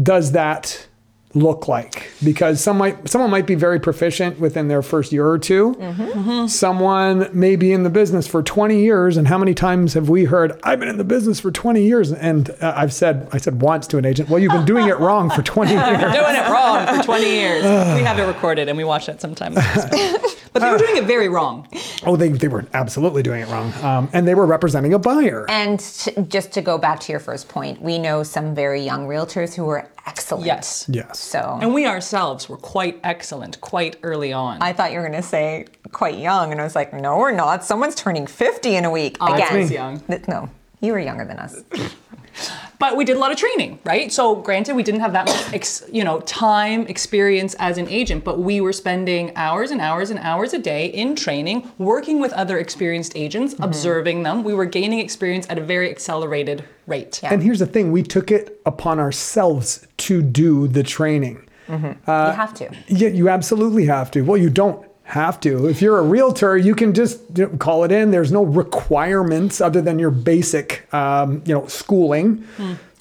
[0.00, 0.86] does that
[1.34, 2.10] look like?
[2.22, 7.28] Because some might, someone might be very proficient within their first year or 2 Someone
[7.32, 9.16] may be in the business for 20 years.
[9.16, 12.12] And how many times have we heard, I've been in the business for 20 years?
[12.12, 14.98] And uh, I've said, I said once to an agent, well, you've been doing it
[14.98, 15.84] wrong for 20 years.
[15.86, 17.62] doing it wrong for 20 years.
[17.62, 19.56] we have it recorded and we watch it sometimes.
[20.52, 21.66] but they were doing it very wrong.
[22.04, 23.72] Oh, they, they were absolutely doing it wrong.
[23.82, 25.46] Um, and they were representing a buyer.
[25.48, 29.06] And t- just to go back to your first point, we know some very young
[29.06, 30.46] realtors who were excellent.
[30.46, 30.86] Yes.
[30.88, 31.18] Yes.
[31.20, 34.60] So And we ourselves were quite excellent quite early on.
[34.60, 37.30] I thought you were going to say quite young, and I was like, no, we're
[37.32, 37.64] not.
[37.64, 39.16] Someone's turning 50 in a week.
[39.20, 39.74] Oh, that's Again, me.
[39.74, 40.00] young.
[40.00, 40.50] Th- no,
[40.82, 41.62] you were younger than us.
[42.78, 44.12] but we did a lot of training, right?
[44.12, 48.24] So granted, we didn't have that much, ex, you know, time experience as an agent,
[48.24, 52.32] but we were spending hours and hours and hours a day in training, working with
[52.32, 53.62] other experienced agents, mm-hmm.
[53.62, 54.42] observing them.
[54.42, 57.20] We were gaining experience at a very accelerated rate.
[57.22, 57.32] Yeah.
[57.32, 61.48] And here's the thing we took it upon ourselves to do the training.
[61.68, 62.10] Mm-hmm.
[62.10, 62.70] Uh, you have to.
[62.88, 64.22] Yeah, you absolutely have to.
[64.22, 65.68] Well, you don't have to.
[65.68, 67.20] If you're a realtor, you can just
[67.58, 68.10] call it in.
[68.10, 72.46] There's no requirements other than your basic, um, you know, schooling.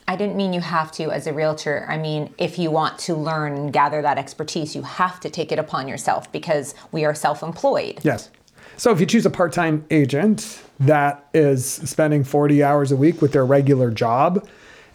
[0.10, 1.86] I didn't mean you have to as a realtor.
[1.88, 5.54] I mean, if you want to learn and gather that expertise, you have to take
[5.54, 8.00] it upon yourself because we are self employed.
[8.04, 8.30] Yes.
[8.76, 13.32] So if you choose a part-time agent that is spending 40 hours a week with
[13.32, 14.46] their regular job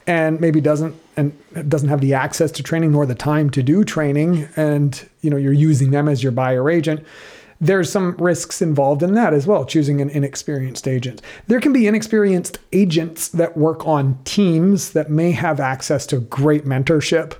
[0.06, 1.32] and maybe doesn't and
[1.68, 5.36] doesn't have the access to training nor the time to do training and you know
[5.36, 7.04] you're using them as your buyer agent
[7.58, 11.86] there's some risks involved in that as well choosing an inexperienced agent there can be
[11.86, 17.34] inexperienced agents that work on teams that may have access to great mentorship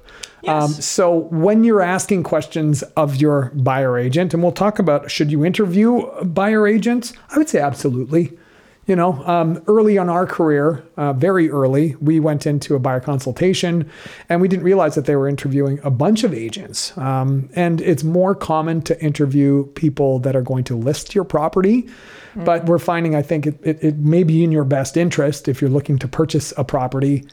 [0.47, 0.85] um, Yes.
[0.85, 5.45] so when you're asking questions of your buyer agent, and we'll talk about should you
[5.45, 8.39] interview buyer agents, I would say absolutely.
[8.87, 13.01] You know, um, early on our career, uh, very early, we went into a buyer
[13.01, 13.91] consultation
[14.29, 16.97] and we didn't realize that they were interviewing a bunch of agents.
[16.97, 21.89] Um, and it's more common to interview people that are going to list your property.
[22.45, 25.61] But we're finding, I think, it, it, it may be in your best interest if
[25.61, 27.25] you're looking to purchase a property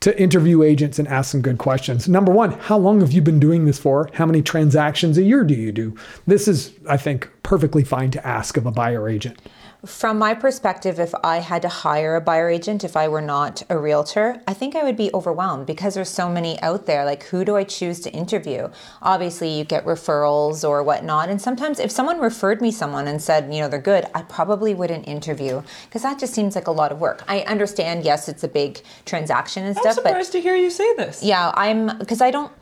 [0.00, 2.08] to interview agents and ask some good questions.
[2.08, 4.10] Number one, how long have you been doing this for?
[4.12, 5.94] How many transactions a year do you do?
[6.26, 9.40] This is, I think, perfectly fine to ask of a buyer agent.
[9.84, 13.62] From my perspective, if I had to hire a buyer agent, if I were not
[13.70, 17.06] a realtor, I think I would be overwhelmed because there's so many out there.
[17.06, 18.68] Like, who do I choose to interview?
[19.00, 21.30] Obviously, you get referrals or whatnot.
[21.30, 24.74] And sometimes, if someone referred me someone and said, you know, they're good, I probably
[24.74, 27.24] wouldn't interview because that just seems like a lot of work.
[27.26, 30.68] I understand, yes, it's a big transaction and I'm stuff, but surprised to hear you
[30.68, 31.22] say this.
[31.22, 32.52] yeah, I'm because I don't.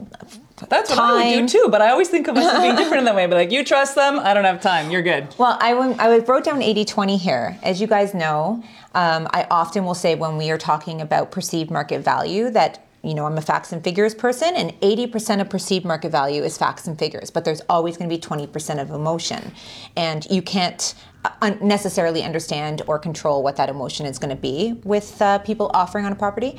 [0.69, 2.99] That's what I would do too, but I always think of us as being different
[3.01, 3.27] in that way.
[3.27, 4.91] But like, you trust them, I don't have time.
[4.91, 5.35] You're good.
[5.39, 7.59] Well, I, went- I wrote down 80 20 here.
[7.63, 8.63] As you guys know,
[8.95, 13.15] um, I often will say when we are talking about perceived market value that you
[13.15, 16.89] know, I'm a facts and figures person, and 80% of perceived market value is facts
[16.89, 19.53] and figures, but there's always going to be 20% of emotion.
[19.97, 20.95] And you can't
[21.25, 25.39] uh, un- necessarily understand or control what that emotion is going to be with uh,
[25.39, 26.59] people offering on a property.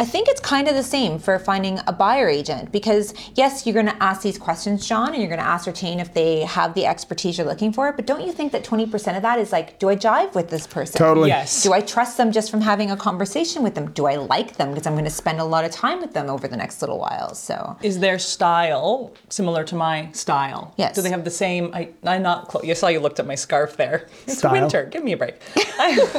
[0.00, 3.74] I think it's kind of the same for finding a buyer agent because, yes, you're
[3.74, 6.84] going to ask these questions, Jon, and you're going to ascertain if they have the
[6.84, 7.92] expertise you're looking for.
[7.92, 10.66] But don't you think that 20% of that is like, do I jive with this
[10.66, 10.98] person?
[10.98, 11.28] Totally.
[11.28, 11.62] Yes.
[11.62, 13.92] Do I trust them just from having a conversation with them?
[13.92, 16.28] Do I like them because I'm going to spend a lot of time with them
[16.28, 17.32] over the next little while?
[17.36, 20.74] So, Is their style similar to my style?
[20.76, 20.96] Yes.
[20.96, 21.70] Do they have the same?
[21.72, 22.48] I, I'm not.
[22.48, 24.08] Clo- you saw you looked at my scarf there.
[24.26, 24.50] It's Style?
[24.52, 24.86] winter.
[24.86, 25.36] Give me a break.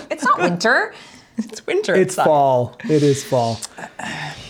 [0.10, 0.94] It's not winter.
[1.38, 1.96] it's winter.
[1.96, 2.26] It's outside.
[2.26, 2.78] fall.
[2.86, 3.60] It is fall.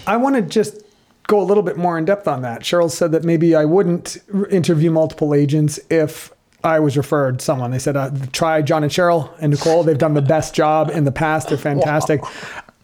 [0.08, 0.82] I want to just
[1.28, 2.62] go a little bit more in depth on that.
[2.62, 4.18] Cheryl said that maybe I wouldn't
[4.52, 6.32] interview multiple agents if
[6.64, 7.72] I was referred someone.
[7.72, 9.84] They said, uh, try Jon and Cheryl and Nicole.
[9.84, 11.50] They've done the best job in the past.
[11.50, 12.22] They're fantastic.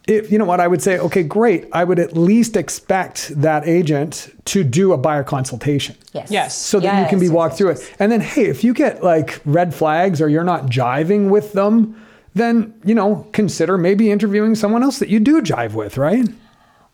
[0.07, 1.67] If, you know what, I would say, okay, great.
[1.71, 6.31] I would at least expect that agent to do a buyer consultation Yes.
[6.31, 6.57] Yes.
[6.57, 7.95] so that you can be walked yes, through it.
[7.99, 11.95] And then, hey, if you get like red flags or you're not jiving with them,
[12.33, 16.27] then, you know, consider maybe interviewing someone else that you do jive with, right?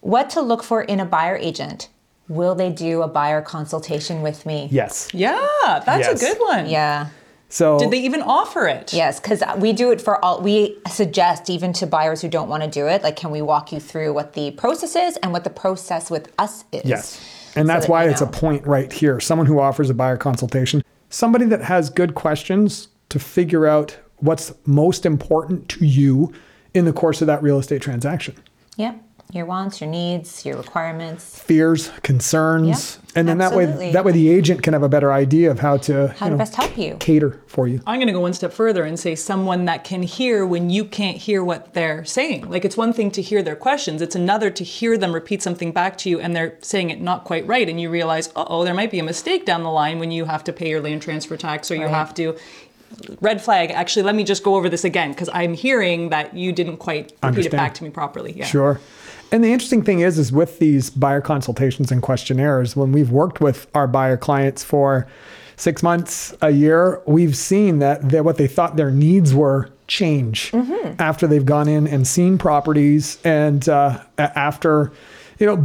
[0.02, 1.90] What to look for in a buyer agent?
[2.28, 4.68] Will they do a buyer consultation with me?
[4.72, 5.10] Yes.
[5.14, 5.38] Yeah,
[5.86, 6.22] that's Yes.
[6.22, 6.68] a good one.
[6.70, 7.08] Yeah.
[7.50, 8.92] So Did they even offer it?
[8.94, 10.42] Yes, because we do it for all.
[10.42, 13.72] We suggest even to buyers who don't want to do it, like, can we walk
[13.72, 16.82] you through what the process is and what the process with us is?
[16.84, 17.20] Yes.
[17.56, 19.22] And So that's that why you it's a point right here.
[19.22, 24.54] Someone who offers a buyer consultation, somebody that has good questions to figure out what's
[24.66, 26.34] most important to you
[26.74, 28.36] in the course of that real estate transaction.
[28.78, 29.04] Yep.
[29.34, 34.14] Your wants, your needs, your requirements, Fears, concerns, Yep, and then that way that way
[34.14, 36.56] the agent can have a better idea of how to, how you to know, best
[36.56, 36.96] help you.
[37.02, 37.82] cater for you.
[37.86, 40.86] I'm going to go one step further and say someone that can hear when you
[40.86, 42.50] can't hear what they're saying.
[42.50, 45.74] Like it's one thing to hear their questions, it's another to hear them repeat something
[45.74, 47.68] back to you and they're saying it not quite right.
[47.68, 50.24] And you realize, uh oh, there might be a mistake down the line when you
[50.24, 51.90] have to pay your land transfer tax or you Right.
[51.92, 52.38] have to.
[53.22, 56.52] Red flag, actually, let me just go over this again because I'm hearing that you
[56.52, 58.34] didn't quite repeat it back to me properly.
[58.34, 58.46] Yeah.
[58.46, 58.80] Sure.
[59.32, 63.42] And the interesting thing is, is with these buyer consultations and questionnaires, when we've worked
[63.42, 65.08] with our buyer clients for
[65.58, 70.54] six months, a year, we've seen that they, what they thought their needs were change
[71.00, 74.92] after they've gone in and seen properties and uh, after
[75.40, 75.58] you know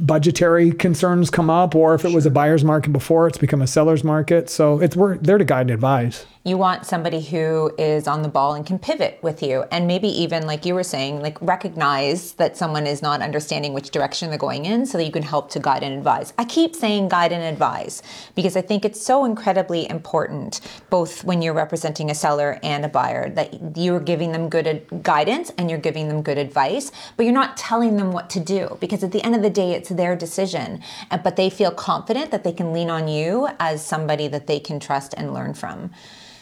[0.00, 3.66] budgetary concerns come up or if it was a buyer's market before it's become a
[3.66, 4.48] seller's market.
[4.50, 6.26] So it's we're there to guide and advise.
[6.44, 10.08] You want somebody who is on the ball and can pivot with you, and maybe
[10.08, 14.38] even, like you were saying, like recognize that someone is not understanding which direction they're
[14.38, 16.32] going in so that you can help to guide and advise.
[16.38, 18.02] I keep saying guide and advise
[18.34, 22.88] because I think it's so incredibly important, both when you're representing a seller and a
[22.88, 27.24] buyer, that you're giving them good ad- guidance and you're giving them good advice, but
[27.24, 29.88] you're not telling them what to do because at the end of the day, it's
[29.88, 30.82] their decision.
[31.10, 34.80] But they feel confident that they can lean on you as somebody that they can
[34.80, 35.90] trust and learn from.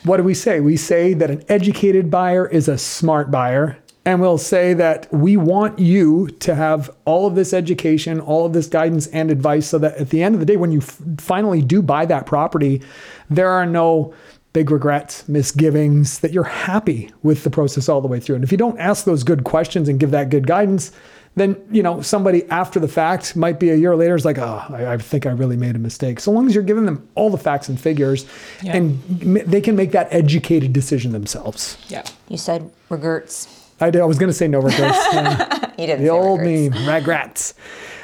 [0.05, 0.61] what do we say?
[0.61, 3.79] We say that an educated buyer is a smart buyer.
[4.05, 8.53] And we'll say that we want you to have all of this education, all of
[8.53, 11.01] this guidance and advice so that at the end of the day, when you f-
[11.19, 12.83] finally do buy that property,
[13.29, 14.15] there are no
[14.53, 18.37] big regrets, misgivings, that you're happy with the process all the way through.
[18.37, 20.93] And if you don't ask those good questions and give that good guidance,
[21.37, 24.63] then you know somebody after the fact might be a year later is like, oh,
[24.71, 26.19] I, I think I really made a mistake.
[26.19, 28.27] So long as you're giving them all the facts and figures,
[28.63, 28.77] Yeah.
[28.77, 31.77] and m- they can make that educated decision themselves.
[31.89, 32.03] Yeah.
[32.29, 33.63] You said regrets.
[33.81, 34.99] I, did, I was going to say no regrets.
[35.13, 35.71] Yeah.
[35.79, 36.75] You didn't the say old regrets.
[36.75, 37.55] meme, regrets.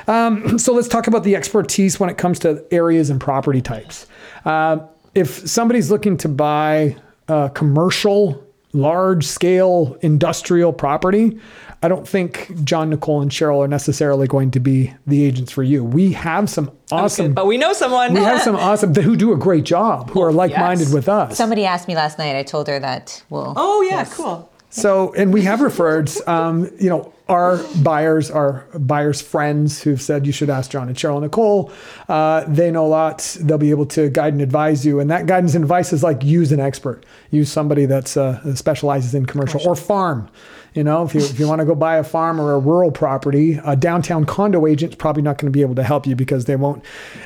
[0.06, 4.06] Um, so let's talk about the expertise when it comes to areas and property types.
[4.44, 4.80] Uh,
[5.14, 6.96] if somebody's looking to buy
[7.28, 11.38] a commercial large scale industrial property,
[11.82, 15.64] I don't think Jon, Nicole, and Cheryl are necessarily going to be the agents for
[15.64, 15.82] you.
[15.82, 18.14] We have some awesome, But we know someone.
[18.14, 20.94] we have some awesome who do a great job, who are like minded yes.
[20.94, 21.36] with us.
[21.36, 22.36] Somebody asked me last night.
[22.36, 23.52] I told her that we'll.
[23.56, 24.14] oh yeah, yes.
[24.14, 24.51] cool.
[24.72, 30.26] So, and we have referred, um, you know, our buyers, our buyers' friends who've said
[30.26, 31.70] you should ask Jon and Cheryl and Nicole.
[32.08, 33.36] Uh, they know a lot.
[33.38, 34.98] They'll be able to guide and advise you.
[34.98, 38.56] And that guidance and advice is like use an expert, use somebody that's uh, that
[38.56, 40.30] specializes in commercial, or farm.
[40.72, 42.90] You know, if you if you want to go buy a farm or a rural
[42.90, 46.46] property, a downtown condo agent's probably not going to be able to help you because
[46.46, 46.82] they won't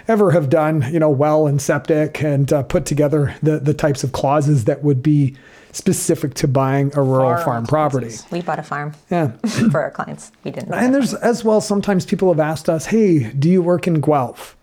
[0.09, 4.03] ever have done you know well and septic and uh, put together the the types
[4.03, 5.37] of clauses that would be
[5.77, 8.15] specific to buying a rural Farm farm property.
[8.31, 9.33] We bought a farm Yeah.
[9.71, 10.33] for our clients.
[10.45, 10.73] We didn't.
[10.73, 14.57] And there's as well, sometimes people have asked us, hey, do you work in Guelph?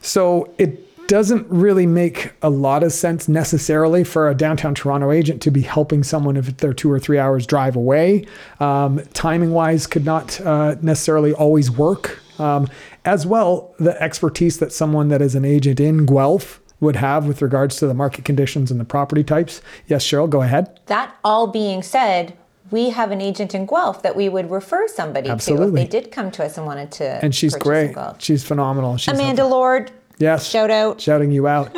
[0.00, 5.40] So it doesn't really make a lot of sense necessarily for a downtown Toronto agent
[5.42, 8.26] to be helping someone if they're two or three hours drive away.
[8.60, 12.18] Um, timing wise, could not uh, necessarily always work.
[12.38, 12.68] Um,
[13.04, 17.42] as well, the expertise that someone that is an agent in Guelph would have with
[17.42, 19.62] regards to the market conditions and the property types.
[19.86, 20.80] Yes, Cheryl, go ahead.
[20.86, 22.36] That all being said,
[22.70, 25.80] we have an agent in Guelph that we would refer somebody Absolutely.
[25.80, 27.24] to if they did come to us and wanted to.
[27.24, 27.94] And she's great.
[28.18, 28.96] She's phenomenal.
[28.96, 29.92] She's Amanda Lord.
[30.18, 30.48] Yes.
[30.48, 31.00] Shout out.
[31.00, 31.76] Shouting you out.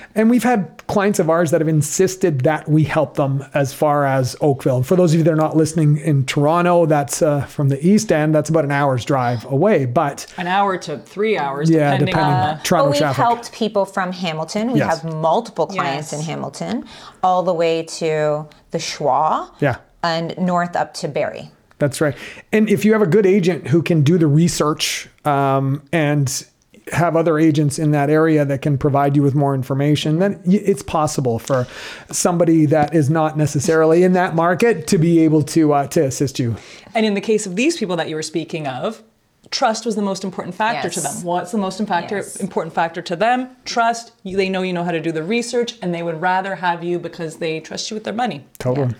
[0.14, 4.04] and we've had clients of ours that have insisted that we help them as far
[4.04, 4.82] as Oakville.
[4.82, 8.12] For those of you that are not listening in Toronto, that's uh, from the East
[8.12, 8.34] End.
[8.34, 9.86] That's about an hour's drive away.
[9.86, 12.62] But An hour to three hours, yeah, depending, depending on on the.
[12.64, 13.24] Toronto but we've traffic.
[13.24, 14.72] helped people from Hamilton.
[14.72, 15.00] We Yes.
[15.02, 16.20] have multiple clients Yes.
[16.20, 16.84] in Hamilton,
[17.22, 19.50] all the way to the Shwa.
[19.60, 19.76] Yeah.
[20.02, 21.50] And north up to Barrie.
[21.78, 22.14] That's right.
[22.52, 26.44] And if you have a good agent who can do the research um, and
[26.92, 30.82] have other agents in that area that can provide you with more information, then it's
[30.82, 31.66] possible for
[32.10, 36.38] somebody that is not necessarily in that market to be able to uh, to assist
[36.38, 36.56] you.
[36.94, 39.02] And in the case of these people that you were speaking of,
[39.50, 41.22] trust was the most important factor to them.
[41.22, 42.36] What's the most impactor, Yes.
[42.36, 43.48] important factor to them?
[43.64, 44.12] Trust.
[44.22, 46.84] You, they know you know how to do the research, and they would rather have
[46.84, 48.44] you because they trust you with their money.
[48.58, 48.94] Totally.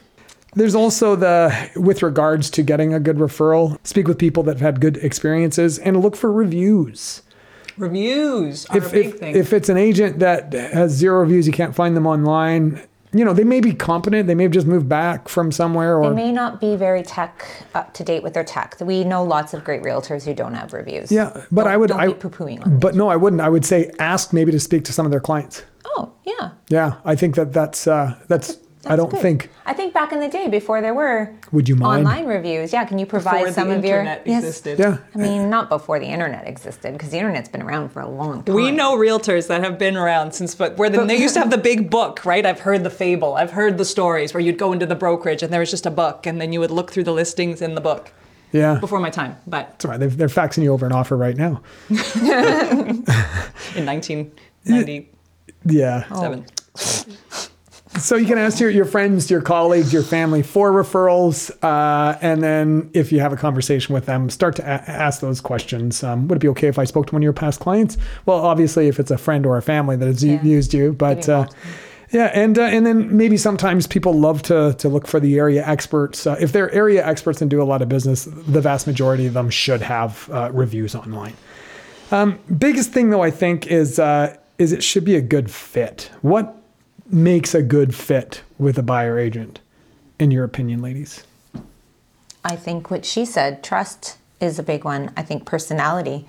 [0.54, 4.60] There's also the, with regards to getting a good referral, speak with people that have
[4.60, 7.22] had good experiences and look for reviews.
[7.78, 9.36] Reviews are a If, big if, thing.
[9.36, 13.32] if it's an agent that has zero reviews, you can't find them online, you know,
[13.32, 14.26] they may be competent.
[14.26, 17.94] They may have just moved back from somewhere They may not be very tech up
[17.94, 18.76] to date with their tech.
[18.80, 21.10] We know lots of great realtors who don't have reviews.
[21.10, 23.40] yeah, but Don't- I would, don't I, be poo-pooing on but no, I wouldn't.
[23.40, 25.62] I would say ask maybe to speak to some of their clients.
[25.86, 26.50] Oh, yeah.
[26.68, 26.96] Yeah.
[27.04, 29.20] I think that that's, uh, that's, I don't good.
[29.20, 32.06] think, I think back in the day, before there were Would you mind?
[32.06, 32.84] online reviews, yeah.
[32.84, 34.00] Can you provide before some the of your?
[34.00, 34.62] internet Yes.
[34.64, 34.98] yeah.
[35.14, 38.44] I mean, not before the internet existed, because the internet's been around for a long
[38.44, 38.54] time.
[38.54, 41.50] We know realtors that have been around since, but where the, they used to have
[41.58, 42.46] the big book, right?
[42.46, 45.52] I've heard the fable, I've heard the stories where you'd go into the brokerage and
[45.52, 47.80] there was just a book, and then you would look through the listings in the
[47.80, 48.12] book.
[48.52, 48.78] Yeah.
[48.78, 50.00] Before my time, but That's all right.
[50.00, 51.62] They're, they're faxing you over an offer right now.
[51.90, 53.04] in
[53.84, 55.06] 1997.
[55.66, 56.04] Yeah.
[56.10, 56.44] Oh.
[57.98, 62.42] So you can ask your, your friends, your colleagues, your family for referrals, uh, and
[62.42, 66.02] then if you have a conversation with them, start to a- ask those questions.
[66.04, 67.96] Um, would it be okay if I spoke to one of your past clients?
[68.26, 70.42] Well, obviously, if it's a friend or a family that has Yeah.
[70.42, 71.46] used you, but uh,
[72.10, 75.66] yeah, and uh, and then maybe sometimes people love to to look for the area
[75.66, 76.26] experts.
[76.26, 79.34] Uh, if they're area experts and do a lot of business, the vast majority of
[79.34, 81.34] them should have uh, reviews online.
[82.10, 86.10] Um, biggest thing though, I think, is uh, is it should be a good fit.
[86.22, 86.54] What
[87.10, 89.60] makes a good fit with a buyer agent,
[90.18, 91.24] in your opinion, ladies?
[92.44, 95.12] I think what she said, trust is a big one.
[95.16, 96.26] I think personality,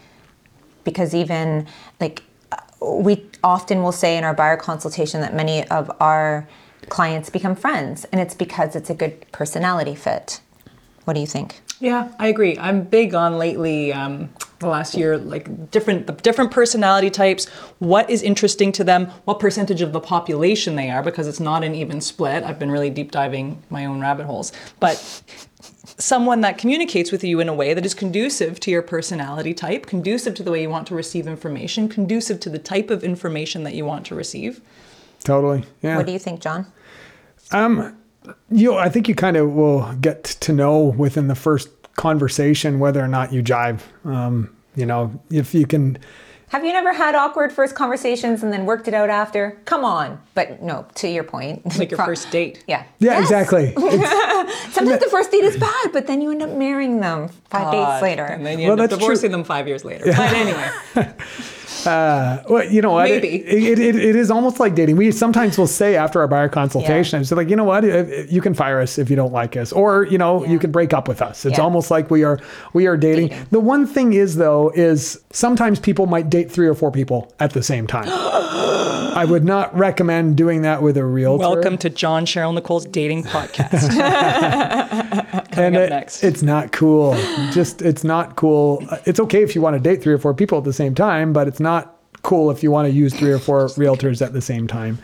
[0.83, 1.67] because even
[1.99, 6.47] like uh, we often will say in our buyer consultation that many of our
[6.87, 10.41] clients become friends, and it's because it's a good personality fit.
[11.05, 11.61] What do you think?
[11.79, 12.57] Yeah, I agree.
[12.57, 17.47] I'm big on lately, um, the last year, like different the different personality types.
[17.79, 19.07] What is interesting to them?
[19.25, 21.01] What percentage of the population they are?
[21.01, 22.43] Because it's not an even split.
[22.43, 25.23] I've been really deep diving my own rabbit holes, but
[25.97, 29.85] someone that communicates with you in a way that is conducive to your personality type,
[29.85, 33.63] conducive to the way you want to receive information, conducive to the type of information
[33.63, 34.61] that you want to receive.
[35.23, 35.65] Totally.
[35.81, 35.97] Yeah.
[35.97, 36.65] What do you think, Jon?
[37.51, 37.97] Um,
[38.51, 43.03] you I think you kind of will get to know within the first conversation whether
[43.03, 43.81] or not you jive.
[44.05, 45.97] Um, you know, if you can
[46.49, 49.59] Have you never had awkward first conversations and then worked it out after?
[49.65, 50.19] Come on.
[50.33, 51.77] But no, to your point.
[51.77, 52.63] Like your Pro- first date.
[52.67, 52.83] Yeah.
[52.99, 53.21] Yeah, Yes.
[53.23, 53.73] exactly.
[54.71, 58.01] Sometimes the first date is bad, but then you end up marrying them five dates
[58.01, 58.23] later.
[58.25, 59.07] And then you Well, end up that's true.
[59.09, 60.05] divorcing them five years later.
[60.05, 60.69] But anyway.
[61.85, 63.09] Uh, well, you know what?
[63.09, 63.35] It- Maybe.
[63.37, 64.97] It, it, it is almost like dating.
[64.97, 67.83] We sometimes will say after our buyer consultation, it's like, you know what?
[68.31, 70.93] You can fire us if you don't like us, or you know, you can break
[70.93, 71.45] up with us.
[71.45, 71.63] It's Yeah.
[71.63, 72.39] almost like we are
[72.73, 73.29] we are dating.
[73.29, 73.47] Dating.
[73.51, 77.51] The one thing is though, is sometimes people might date three or four people at
[77.53, 78.05] the same time.
[79.09, 81.39] I would not recommend doing that with a realtor.
[81.49, 83.89] Welcome to Jon Cheryl Nicole's dating podcast.
[85.59, 86.23] and up it- next.
[86.23, 87.13] it's not cool.
[87.51, 88.83] Just it's not cool.
[89.05, 91.33] It's okay if you want to date three or four people at the same time,
[91.33, 94.41] but it's not cool if you want to use three or four realtors at the
[94.41, 94.97] same time.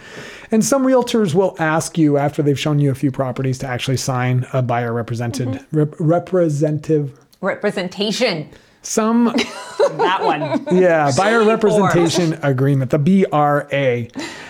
[0.51, 3.97] And some realtors will ask you after they've shown you a few properties to actually
[3.97, 5.77] sign a buyer represented Mm-hmm.
[5.77, 7.17] rep- representative.
[7.41, 8.49] Representation.
[8.81, 9.25] Some
[9.97, 10.63] that one.
[10.77, 14.07] yeah buyer representation agreement, the BRA,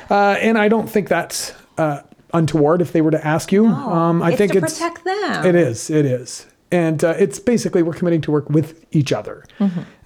[0.09, 2.01] uh, and I don't think that's uh,
[2.35, 3.67] untoward if they were to ask you.
[3.67, 5.45] um, I it's think to it's protect them.
[5.45, 5.89] It is.
[5.89, 6.47] It is.
[6.71, 9.45] And uh, it's basically we're committing to work with each other.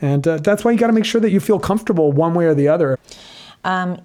[0.02, 2.46] And uh, that's why you got to make sure that you feel comfortable one way
[2.46, 3.00] or the other.
[3.64, 4.02] Um,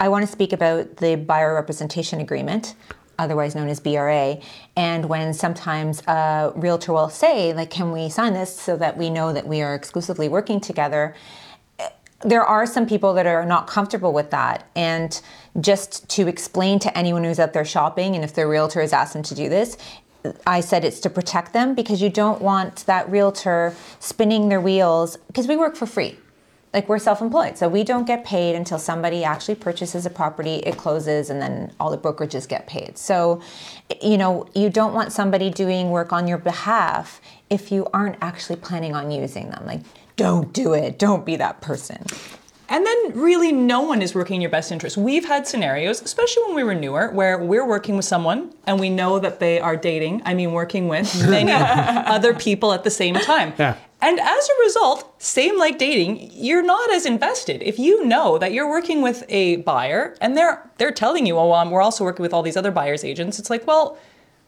[0.00, 2.74] I want to speak about the buyer representation agreement,
[3.18, 4.38] otherwise known as BRA.
[4.76, 9.10] And when sometimes a realtor will say, like, can we sign this so that we
[9.10, 11.14] know that we are exclusively working together?
[12.20, 14.68] There are some people that are not comfortable with that.
[14.74, 15.20] And
[15.60, 19.12] just to explain to anyone who's out there shopping, and if their realtor has asked
[19.12, 19.76] them to do this,
[20.46, 25.16] I said it's to protect them because you don't want that realtor spinning their wheels
[25.28, 26.16] because we work for free.
[26.74, 30.76] Like we're self-employed so we don't get paid until somebody actually purchases a property it
[30.76, 32.98] closes and then all the brokerages get paid.
[32.98, 33.40] So
[34.02, 38.56] you know you don't want somebody doing work on your behalf if you aren't actually
[38.56, 39.64] planning on using them.
[39.64, 39.80] Like
[40.18, 42.04] don't do it don't be that person
[42.70, 44.98] And then really no one is working in your best interest.
[44.98, 48.90] We've had scenarios, especially when we were newer, where we're working with someone and we
[48.90, 53.14] know that they are dating, I mean working with many other people at the same
[53.14, 53.54] time.
[53.58, 53.76] Yeah.
[54.00, 57.62] And as a result, same like dating, you're not as invested.
[57.62, 61.52] If you know that you're working with a buyer and they're they're telling you, "Oh,
[61.52, 63.98] um, we're also working with all these other buyers agents." It's like, "Well,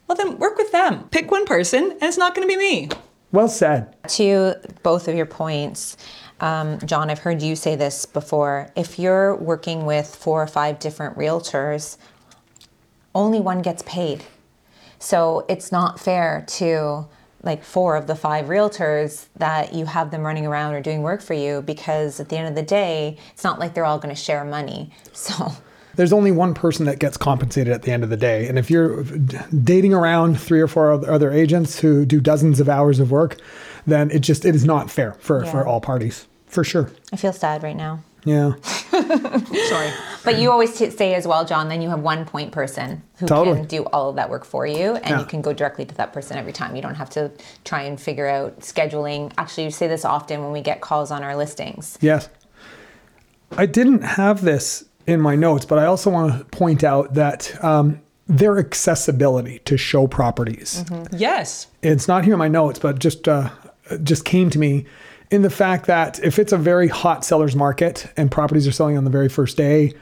[0.06, 1.08] well then work with them.
[1.10, 2.90] Pick one person and it's not going to be me."
[3.32, 3.94] Well said.
[4.08, 5.96] to both of your points
[6.40, 8.70] um, Jon i've heard you say this before.
[8.74, 11.98] If you're working with four or five different realtors
[13.14, 14.24] only one gets paid.
[14.98, 17.06] So it's not fair to
[17.42, 21.22] like four of the five realtors that you have them running around or doing work
[21.22, 24.14] for you because at the end of the day it's not like they're all going
[24.14, 24.90] to share money.
[25.12, 25.52] So
[26.00, 28.48] There's only one person that gets compensated at the end of the day.
[28.48, 33.00] And if you're dating around three or four other agents who do dozens of hours
[33.00, 33.36] of work,
[33.86, 35.50] then it just it is not fair for, Yeah.
[35.50, 36.26] for all parties.
[36.46, 36.90] For sure.
[37.12, 38.54] i feel sad right now Yeah.
[38.62, 39.90] Sorry.
[40.24, 43.26] But you always t- say as well, Jon, then you have one point person who
[43.26, 43.58] Totally.
[43.58, 45.18] can do all of that work for you and Yeah.
[45.20, 46.74] you can go directly to that person every time.
[46.76, 47.30] You don't have to
[47.66, 49.32] try and figure out scheduling.
[49.36, 51.98] Actually, you say this often when we get calls on our listings.
[52.00, 52.30] Yes.
[53.54, 57.62] I didn't have this in my notes, but I also want to point out that
[57.64, 60.84] um, their accessibility to show properties.
[61.10, 61.66] Yes.
[61.82, 63.50] It's not here in my notes, but just uh,
[64.02, 64.86] just came to me
[65.30, 68.96] in the fact that if it's a very hot seller's market and properties are selling
[68.96, 69.92] on the very first day,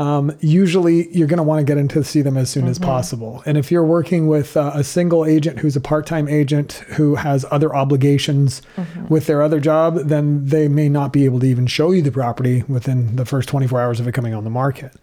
[0.00, 2.78] um, usually you're going to want to get in to see them as soon as
[2.78, 3.42] possible.
[3.44, 7.44] And if you're working with uh, a single agent who's a part-time agent who has
[7.50, 8.62] other obligations
[9.10, 12.10] with their other job, then they may not be able to even show you the
[12.10, 14.94] property within the first 24 hours of it coming on the market.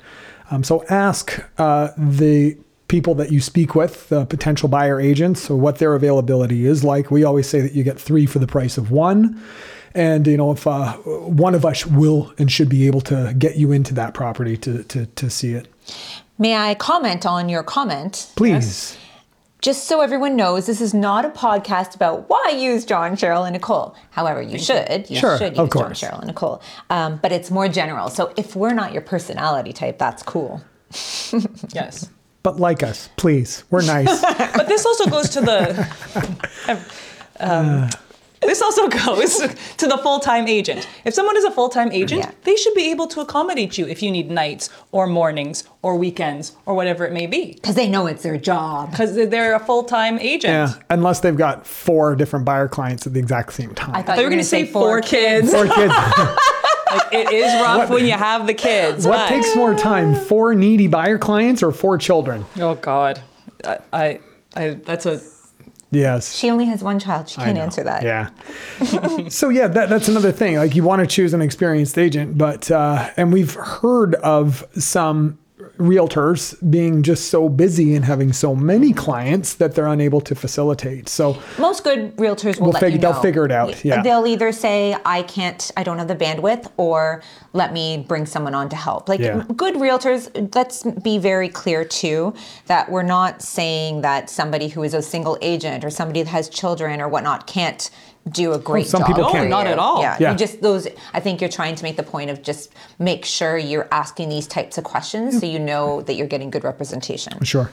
[0.50, 5.60] Um, so ask uh, the people that you speak with, the potential buyer agents, or
[5.60, 7.12] what their availability is like.
[7.12, 9.39] We always say that you get three for the price of one.
[9.98, 13.56] And you know, if uh, one of us will and should be able to get
[13.58, 15.68] you into that property to to, to see it,
[16.38, 18.32] May I comment on your comment?
[18.36, 18.95] please.
[19.60, 23.54] Just so everyone knows, this is not a podcast about why use Jon, Cheryl, and
[23.54, 23.95] Nicole.
[24.12, 25.10] However, you should.
[25.10, 25.91] You Sure, should use of Jon.
[25.93, 26.62] Cheryl, and Nicole.
[26.91, 28.10] Um, but it's more general.
[28.12, 30.62] So if we're not your personality type, that's cool.
[31.74, 32.08] Yes.
[32.43, 33.64] But like us, please.
[33.72, 34.22] We're nice.
[34.56, 36.86] But this also goes to the.
[37.39, 37.89] Um,
[38.42, 39.38] this also goes
[39.78, 40.88] to the full-time agent.
[41.06, 42.32] If someone is a full-time agent, Yeah.
[42.44, 46.56] they should be able to accommodate you if you need nights or mornings or weekends
[46.66, 48.92] or whatever it may be, Because they know it's their job.
[48.92, 50.54] because they're a full-time agent.
[50.54, 53.96] yeah, unless they've got four different buyer clients at the exact same time.
[53.96, 55.52] I thought They were going to say four kids.
[55.52, 55.94] Four kids.
[57.12, 59.06] it is rough when you have the kids.
[59.08, 62.46] what but- takes more time, four needy buyer clients or four children?
[62.60, 63.22] Oh God,
[63.66, 64.20] I, I,
[64.56, 65.20] I that's a
[65.90, 66.36] Yes.
[66.36, 67.30] She only has one child.
[67.30, 68.04] She can't answer that.
[68.04, 68.30] Yeah.
[69.30, 70.58] so yeah, that, that's another thing.
[70.58, 75.40] Like you want to choose an experienced agent, but uh, and we've heard of some
[75.78, 81.10] realtors being just so busy and having so many clients that they're unable to facilitate.
[81.10, 84.02] So Most good realtors will Will let fig- you they'll figure it out, yeah.
[84.02, 87.22] They'll either say, I can't, I don't have the bandwidth, or
[87.54, 89.08] let me bring someone on to help.
[89.10, 89.44] Like Yeah.
[89.56, 92.34] good realtors, let's be very clear too
[92.68, 96.50] that we're not saying that somebody who is a single agent or somebody that has
[96.50, 97.90] children or whatnot can't
[98.32, 99.08] do a great some job.
[99.08, 99.50] people for can't.
[99.50, 100.02] No, not at all.
[100.02, 100.32] Yeah, Yeah.
[100.32, 100.88] You just those.
[101.14, 104.48] I think you're trying to make the point of just make sure you're asking these
[104.48, 105.40] types of questions mm.
[105.40, 107.44] so you know that you're getting good representation.
[107.44, 107.72] Sure.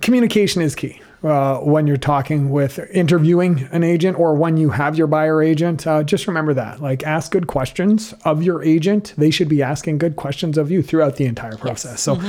[0.00, 4.96] Communication is key uh, when you're talking with interviewing an agent or when you have
[4.96, 5.86] your buyer agent.
[5.86, 6.80] Uh, just remember that.
[6.80, 9.14] Like, ask good questions of your agent.
[9.16, 12.00] They should be asking good questions of you throughout the entire process.
[12.00, 12.20] So,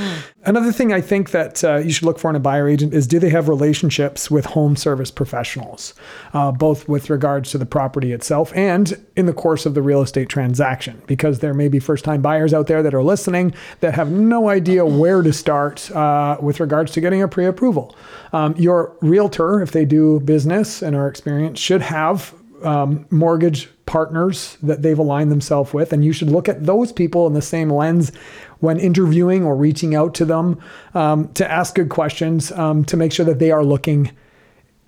[0.44, 3.06] another thing I think that uh, you should look for in a buyer agent is
[3.06, 5.92] do they have relationships with home service professionals,
[6.32, 10.00] uh, both with regards to the property itself and in the course of the real
[10.00, 11.02] estate transaction?
[11.06, 14.48] Because there may be first time buyers out there that are listening that have no
[14.48, 17.94] idea where to start uh, with regards to getting a pre approval.
[18.32, 24.58] Um, your realtor, if they do business and our experience, should have um, mortgage partners
[24.62, 25.92] that they've aligned themselves with.
[25.92, 28.12] And you should look at those people in the same lens
[28.60, 30.60] when interviewing or reaching out to them
[30.94, 34.10] um, to ask good questions um, to make sure that they are looking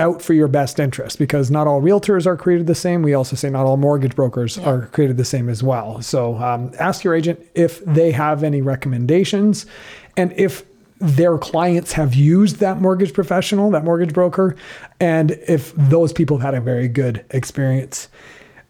[0.00, 3.02] out for your best interest because not all realtors are created the same.
[3.02, 6.00] We also say not all mortgage brokers are created the same as well.
[6.02, 9.66] So um, ask your agent if they have any recommendations
[10.16, 10.64] and if
[11.00, 14.56] their clients have used that mortgage professional, that mortgage broker,
[15.00, 18.08] and if those people have had a very good experience.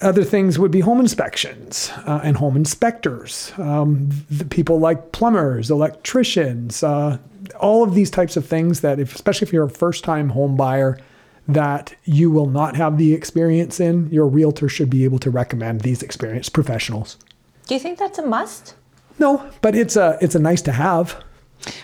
[0.01, 5.71] Other things would be home inspections uh, and home inspectors, um, the people like plumbers,
[5.71, 7.19] electricians, uh,
[7.59, 10.57] all of these types of things that, if, especially if you're a first time home
[10.57, 10.99] buyer,
[11.49, 15.81] that you will not have the experience in, your realtor should be able to recommend
[15.81, 17.17] these experienced professionals.
[17.67, 18.75] Do you think that's a must?
[19.19, 21.23] No, but it's a it's a nice to have.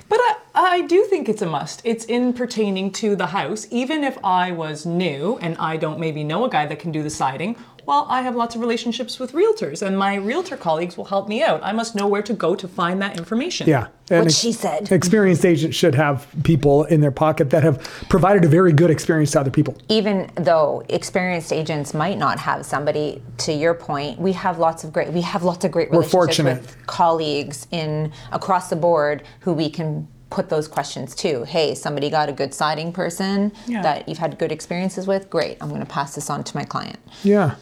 [0.08, 1.80] But I, I do think it's a must.
[1.84, 3.66] It's in pertaining to the house.
[3.70, 7.02] Even if I was new and I don't maybe know a guy that can do
[7.02, 7.56] the siding,
[7.86, 11.42] well, I have lots of relationships with realtors and my realtor colleagues will help me
[11.42, 11.60] out.
[11.62, 13.68] I must know where to go to find that information.
[13.68, 13.88] Yeah.
[14.08, 14.92] What ex- she said.
[14.92, 19.30] Experienced agents should have people in their pocket that have provided a very good experience
[19.32, 19.76] to other people.
[19.88, 24.92] even though experienced agents might not have somebody to your point we have lots of
[24.92, 26.60] great we have lots of great We're relationships fortunate.
[26.62, 32.10] with colleagues in across the board who we can put those questions to hey somebody
[32.10, 33.82] got a good siding person Yeah.
[33.82, 36.64] that you've had good experiences with great i'm going to pass this on to my
[36.64, 37.54] client Yeah.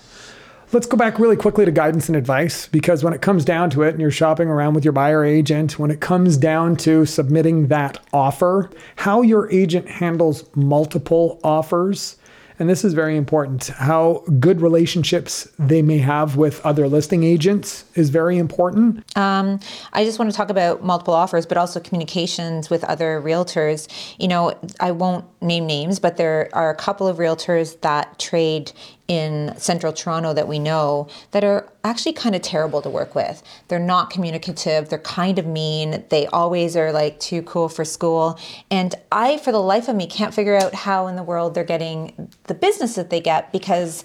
[0.72, 3.82] Let's go back really quickly to guidance and advice because when it comes down to
[3.82, 7.66] it and you're shopping around with your buyer agent, when it comes down to submitting
[7.66, 12.16] that offer, how your agent handles multiple offers,
[12.58, 17.84] and this is very important, how good relationships they may have with other listing agents
[17.94, 19.04] is very important.
[19.16, 19.60] Um,
[19.92, 23.88] I just want to talk about multiple offers, but also communications with other realtors.
[24.18, 28.72] You know, I won't name names, but there are a couple of realtors that trade
[29.12, 33.42] in central Toronto that we know that are actually kind of terrible to work with.
[33.68, 38.38] They're not communicative, they're kind of mean, they always are like too cool for school.
[38.70, 41.62] And I, for the life of me, can't figure out how in the world they're
[41.62, 44.02] getting the business that they get because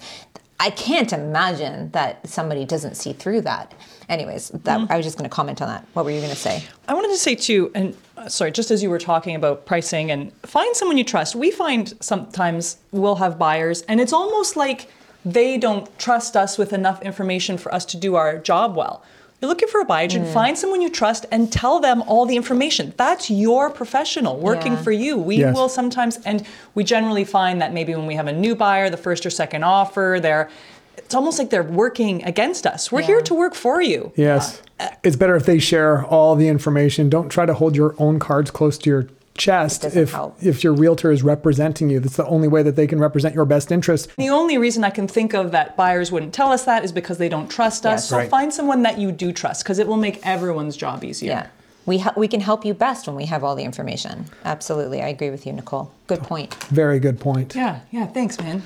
[0.60, 3.72] I can't imagine that somebody doesn't see through that.
[4.10, 5.86] Anyways, that I was just going to comment on that.
[5.94, 6.64] What were you going to say?
[6.86, 10.10] I wanted to say too, and uh, sorry, just as you were talking about pricing
[10.10, 11.34] and find someone you trust.
[11.34, 14.90] We find sometimes we'll have buyers, and it's almost like
[15.32, 19.02] they don't trust us with enough information for us to do our job well.
[19.40, 20.32] You're looking for a buyer agent, mm.
[20.32, 22.92] find someone you trust and tell them all the information.
[22.96, 24.82] That's your professional working Yeah.
[24.82, 25.16] for you.
[25.16, 25.54] We Yes.
[25.54, 28.96] will sometimes, and we generally find that maybe when we have a new buyer, the
[28.96, 30.48] first or second offer, they're
[30.96, 32.92] it's almost like they're working against us.
[32.92, 34.12] We're here to work for you.
[34.14, 34.60] Yes.
[34.78, 37.08] Uh, uh, it's better if they share all the information.
[37.08, 39.06] Don't try to hold your own cards close to your
[39.38, 40.36] chest if help.
[40.42, 42.00] if your realtor is representing you.
[42.00, 44.14] That's the only way that they can represent your best interest.
[44.16, 47.18] The only reason I can think of that buyers wouldn't tell us that is because
[47.18, 48.02] they don't trust us.
[48.02, 48.08] Yes.
[48.08, 48.28] So Right.
[48.30, 51.30] find someone that you do trust because it will make everyone's job easier.
[51.30, 51.46] Yeah.
[51.86, 54.26] We, ha- we can help you best when we have all the information.
[54.44, 55.00] Absolutely.
[55.00, 55.90] I agree with you, Nicole.
[56.06, 56.52] Good point.
[56.64, 57.54] Very good point.
[57.54, 58.62] Yeah, yeah, thanks, man.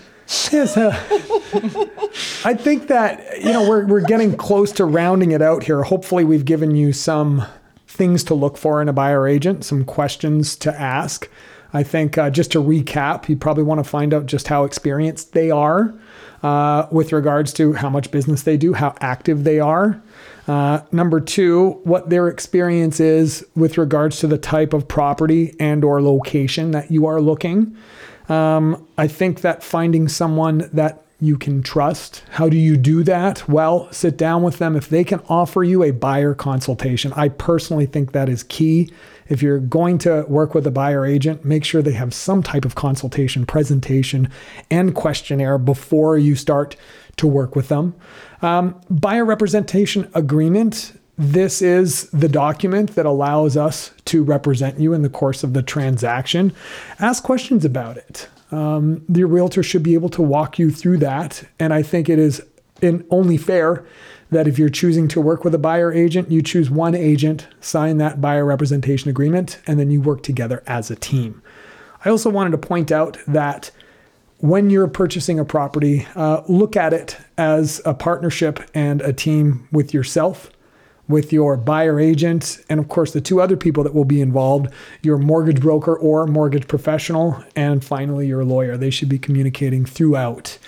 [0.51, 0.91] Yes, uh,
[2.45, 5.83] I think that you know we're we're getting close to rounding it out here.
[5.83, 7.45] Hopefully, we've given you some
[7.93, 11.29] things to look for in a buyer agent, some questions to ask.
[11.75, 15.33] I think uh, just to recap, you probably want to find out just how experienced
[15.33, 15.95] they are
[16.43, 20.03] uh, with regards to how much business they do, how active they are.
[20.49, 25.85] Uh, number two, what their experience is with regards to the type of property and
[25.85, 27.77] or location that you are looking.
[28.29, 32.25] Um, I think that finding someone that you can trust.
[32.31, 33.49] How do you do that?
[33.49, 34.75] Well, sit down with them.
[34.75, 38.91] If they can offer you a buyer consultation, I personally think that is key.
[39.29, 42.65] If you're going to work with a buyer agent, make sure they have some type
[42.65, 44.31] of consultation, presentation,
[44.69, 46.75] and questionnaire before you start
[47.19, 47.95] to work with them.
[48.43, 50.99] Um, buyer representation agreement.
[51.17, 55.63] This is the document that allows us to represent you in the course of the
[55.63, 56.53] transaction.
[56.99, 58.27] Ask questions about it.
[58.53, 61.45] Um, the realtor should be able to walk you through that.
[61.59, 62.43] And I think it is
[62.81, 63.85] in only fair
[64.31, 67.99] that if you're choosing to work with a buyer agent, you choose one agent, sign
[67.99, 71.43] that buyer representation agreement, and then you work together as a team.
[72.05, 73.71] I also wanted to point out that
[74.39, 79.69] when you're purchasing a property, uh, look at it as a partnership and a team
[79.71, 80.51] with yourself,
[81.09, 84.73] with your buyer agent, and of course, the two other people that will be involved
[85.03, 88.77] your mortgage broker or mortgage professional, and finally, your lawyer.
[88.77, 90.59] They should be communicating throughout.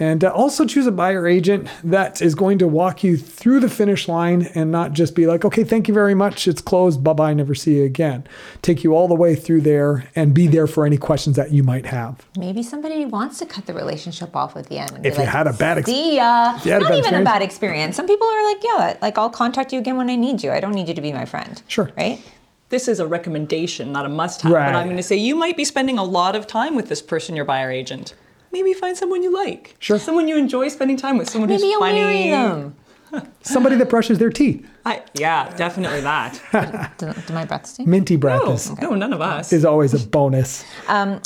[0.00, 3.68] And uh, also choose a buyer agent that is going to walk you through the
[3.68, 6.48] finish line and not just be like, okay, thank you very much.
[6.48, 7.04] It's closed.
[7.04, 7.34] Bye bye.
[7.34, 8.26] Never see you again.
[8.62, 11.62] Take you all the way through there and be there for any questions that you
[11.62, 12.26] might have.
[12.38, 14.92] Maybe somebody wants to cut the relationship off at the end.
[14.96, 16.58] If be you like, had a bad ex- see ya.
[16.64, 17.20] you had a Not bad even experience.
[17.20, 17.96] a bad experience.
[17.96, 20.50] Some people are like, yeah, like I'll contact you again when I need you.
[20.50, 21.62] I don't need you to be my friend.
[21.68, 21.90] Sure.
[21.98, 22.22] Right?
[22.70, 24.52] This is a recommendation, not a must have.
[24.52, 24.72] Right.
[24.72, 27.02] But I'm going to say you might be spending a lot of time with this
[27.02, 28.14] person, your buyer agent.
[28.52, 29.76] Maybe find someone you like.
[29.78, 29.98] Sure.
[29.98, 31.28] Someone you enjoy spending time with.
[31.30, 32.00] Someone Maybe who's you'll funny.
[32.00, 32.76] marry them.
[33.42, 34.66] Somebody that brushes their teeth.
[34.84, 36.94] I, yeah, definitely that.
[36.98, 37.88] Do, do my breath stink?
[37.88, 39.52] Minty breath no, is, no, none of us.
[39.52, 40.64] is always a bonus.
[40.88, 41.20] Um,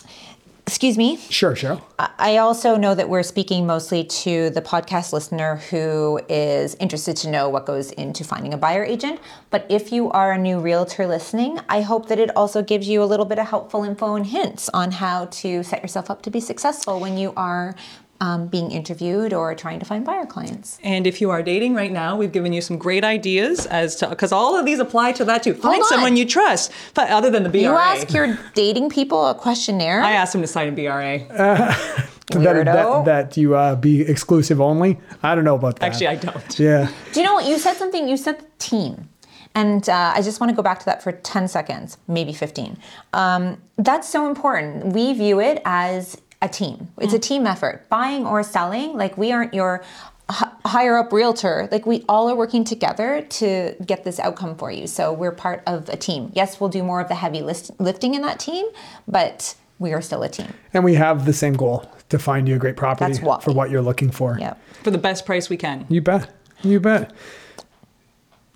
[0.67, 1.19] Excuse me.
[1.29, 1.83] Sure, Cheryl.
[1.99, 7.31] I also know that we're speaking mostly to the podcast listener who is interested to
[7.31, 9.21] know what goes into finding a buyer agent.
[9.51, 13.03] But if you are a new realtor listening, I hope that it also gives you
[13.03, 16.31] a little bit of helpful info and hints on how to set yourself up to
[16.31, 17.75] be successful when you are
[18.21, 20.79] um, being interviewed or trying to find buyer clients.
[20.83, 24.09] And if you are dating right now, we've given you some great ideas as to
[24.09, 25.55] because all of these apply to that too.
[25.55, 27.61] Find someone you trust, but other than the BRA.
[27.61, 30.03] You ask your dating people a questionnaire.
[30.03, 32.05] I asked him to sign a BRA.
[32.31, 34.99] That, that, that you uh, be exclusive only.
[35.23, 35.87] I don't know about that.
[35.87, 36.59] Actually, I don't.
[36.59, 36.91] yeah.
[37.13, 37.47] Do you know what?
[37.47, 39.11] You said something, you said team.
[39.55, 42.77] And uh, I just want to go back to that for 10 seconds, maybe 15.
[43.13, 44.87] Um, that's so important.
[44.95, 47.89] We view it as a team, it's a team effort.
[47.89, 49.83] Buying or selling, like we aren't your
[50.31, 51.69] h- higher up realtor.
[51.73, 54.87] Like we all are working together to get this outcome for you.
[54.87, 56.31] So we're part of a team.
[56.35, 58.67] Yes, we'll do more of the heavy list- lifting in that team,
[59.09, 60.53] but we are still a team.
[60.73, 63.51] And we have the same goal to find you a great property That's what for
[63.51, 64.37] we- what you're looking for.
[64.39, 64.59] Yep.
[64.85, 65.87] For the best price we can.
[65.89, 66.31] You bet.
[66.63, 67.13] You bet.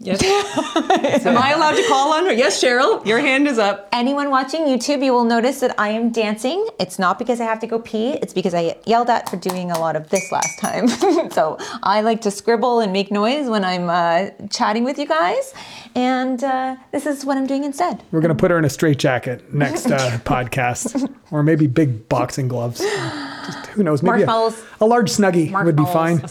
[0.00, 0.22] Yes.
[1.26, 2.32] Am I allowed to call on her?
[2.32, 3.04] Yes, Cheryl.
[3.04, 3.88] Your hand is up.
[3.90, 6.68] Anyone watching YouTube, you will notice that I am dancing.
[6.78, 9.72] It's not because I have to go pee, it's because I yelled at for doing
[9.72, 10.86] a lot of this last time.
[11.30, 15.52] so I like to scribble and make noise when I'm uh, chatting with you guys.
[15.96, 18.04] And uh, this is what I'm doing instead.
[18.12, 22.46] We're going to put her in a straitjacket next uh, podcast, or maybe big boxing
[22.46, 22.78] gloves.
[22.78, 24.02] Just who knows?
[24.04, 26.22] Maybe a, a large snuggie would be fine.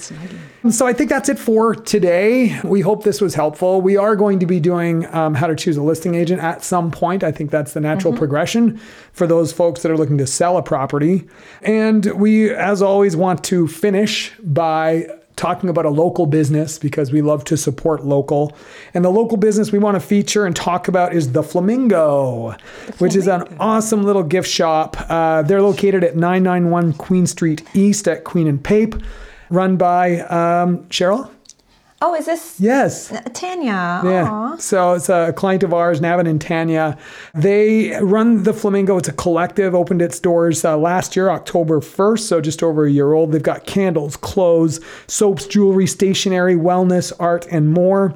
[0.72, 2.60] So I think that's it for today.
[2.64, 3.82] We hope this was helpful.
[3.82, 6.92] We are going to be doing um, how to choose a listing agent at some
[6.92, 7.24] point.
[7.24, 8.80] I think that's the natural progression
[9.14, 11.28] for those folks that are looking to sell a property.
[11.62, 15.08] And we, as always, want to finish by
[15.38, 18.56] talking about a local business because we love to support local.
[18.94, 22.58] And the local business we want to feature and talk about is the Flamingo,
[22.98, 24.98] which is an awesome little gift shop.
[25.10, 28.96] Uh, they're located at 991 Queen Street East at Queen and Pape,
[29.50, 31.32] run by um, Cheryl.
[32.00, 33.12] Oh, is this Yes.
[33.34, 34.02] Tanya?
[34.06, 34.30] Yeah.
[34.30, 34.58] Aw.
[34.58, 36.96] So it's a client of ours, Navin and Tanya.
[37.34, 38.98] They run the Flamingo.
[39.00, 42.92] It's a collective, opened its doors uh, last year, October 1st, so just over a
[42.92, 43.32] year old.
[43.32, 48.16] They've got candles, clothes, soaps, jewelry, stationery, wellness, art, and more.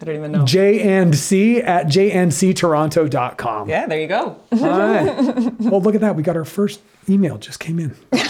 [0.00, 0.44] I don't even know.
[0.44, 3.68] J and C at jnctoronto.com.
[3.68, 4.38] yeah, there you go.
[4.52, 5.52] All right.
[5.60, 6.16] Well, look at that.
[6.16, 7.94] We got our first email just came in.
[8.12, 8.20] All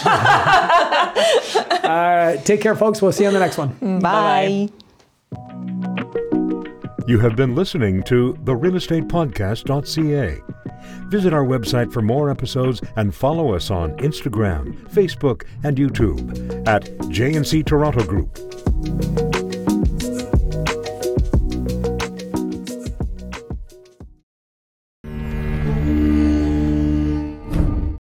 [1.83, 2.41] right.
[2.45, 3.01] Take care, folks.
[3.01, 3.99] We'll see you on the next one.
[3.99, 4.69] Bye.
[7.07, 10.41] You have been listening to the realestatepodcast.ca.
[11.07, 16.83] Visit our website for more episodes and follow us on Instagram, Facebook, and YouTube at
[17.07, 19.26] JNC Toronto Group.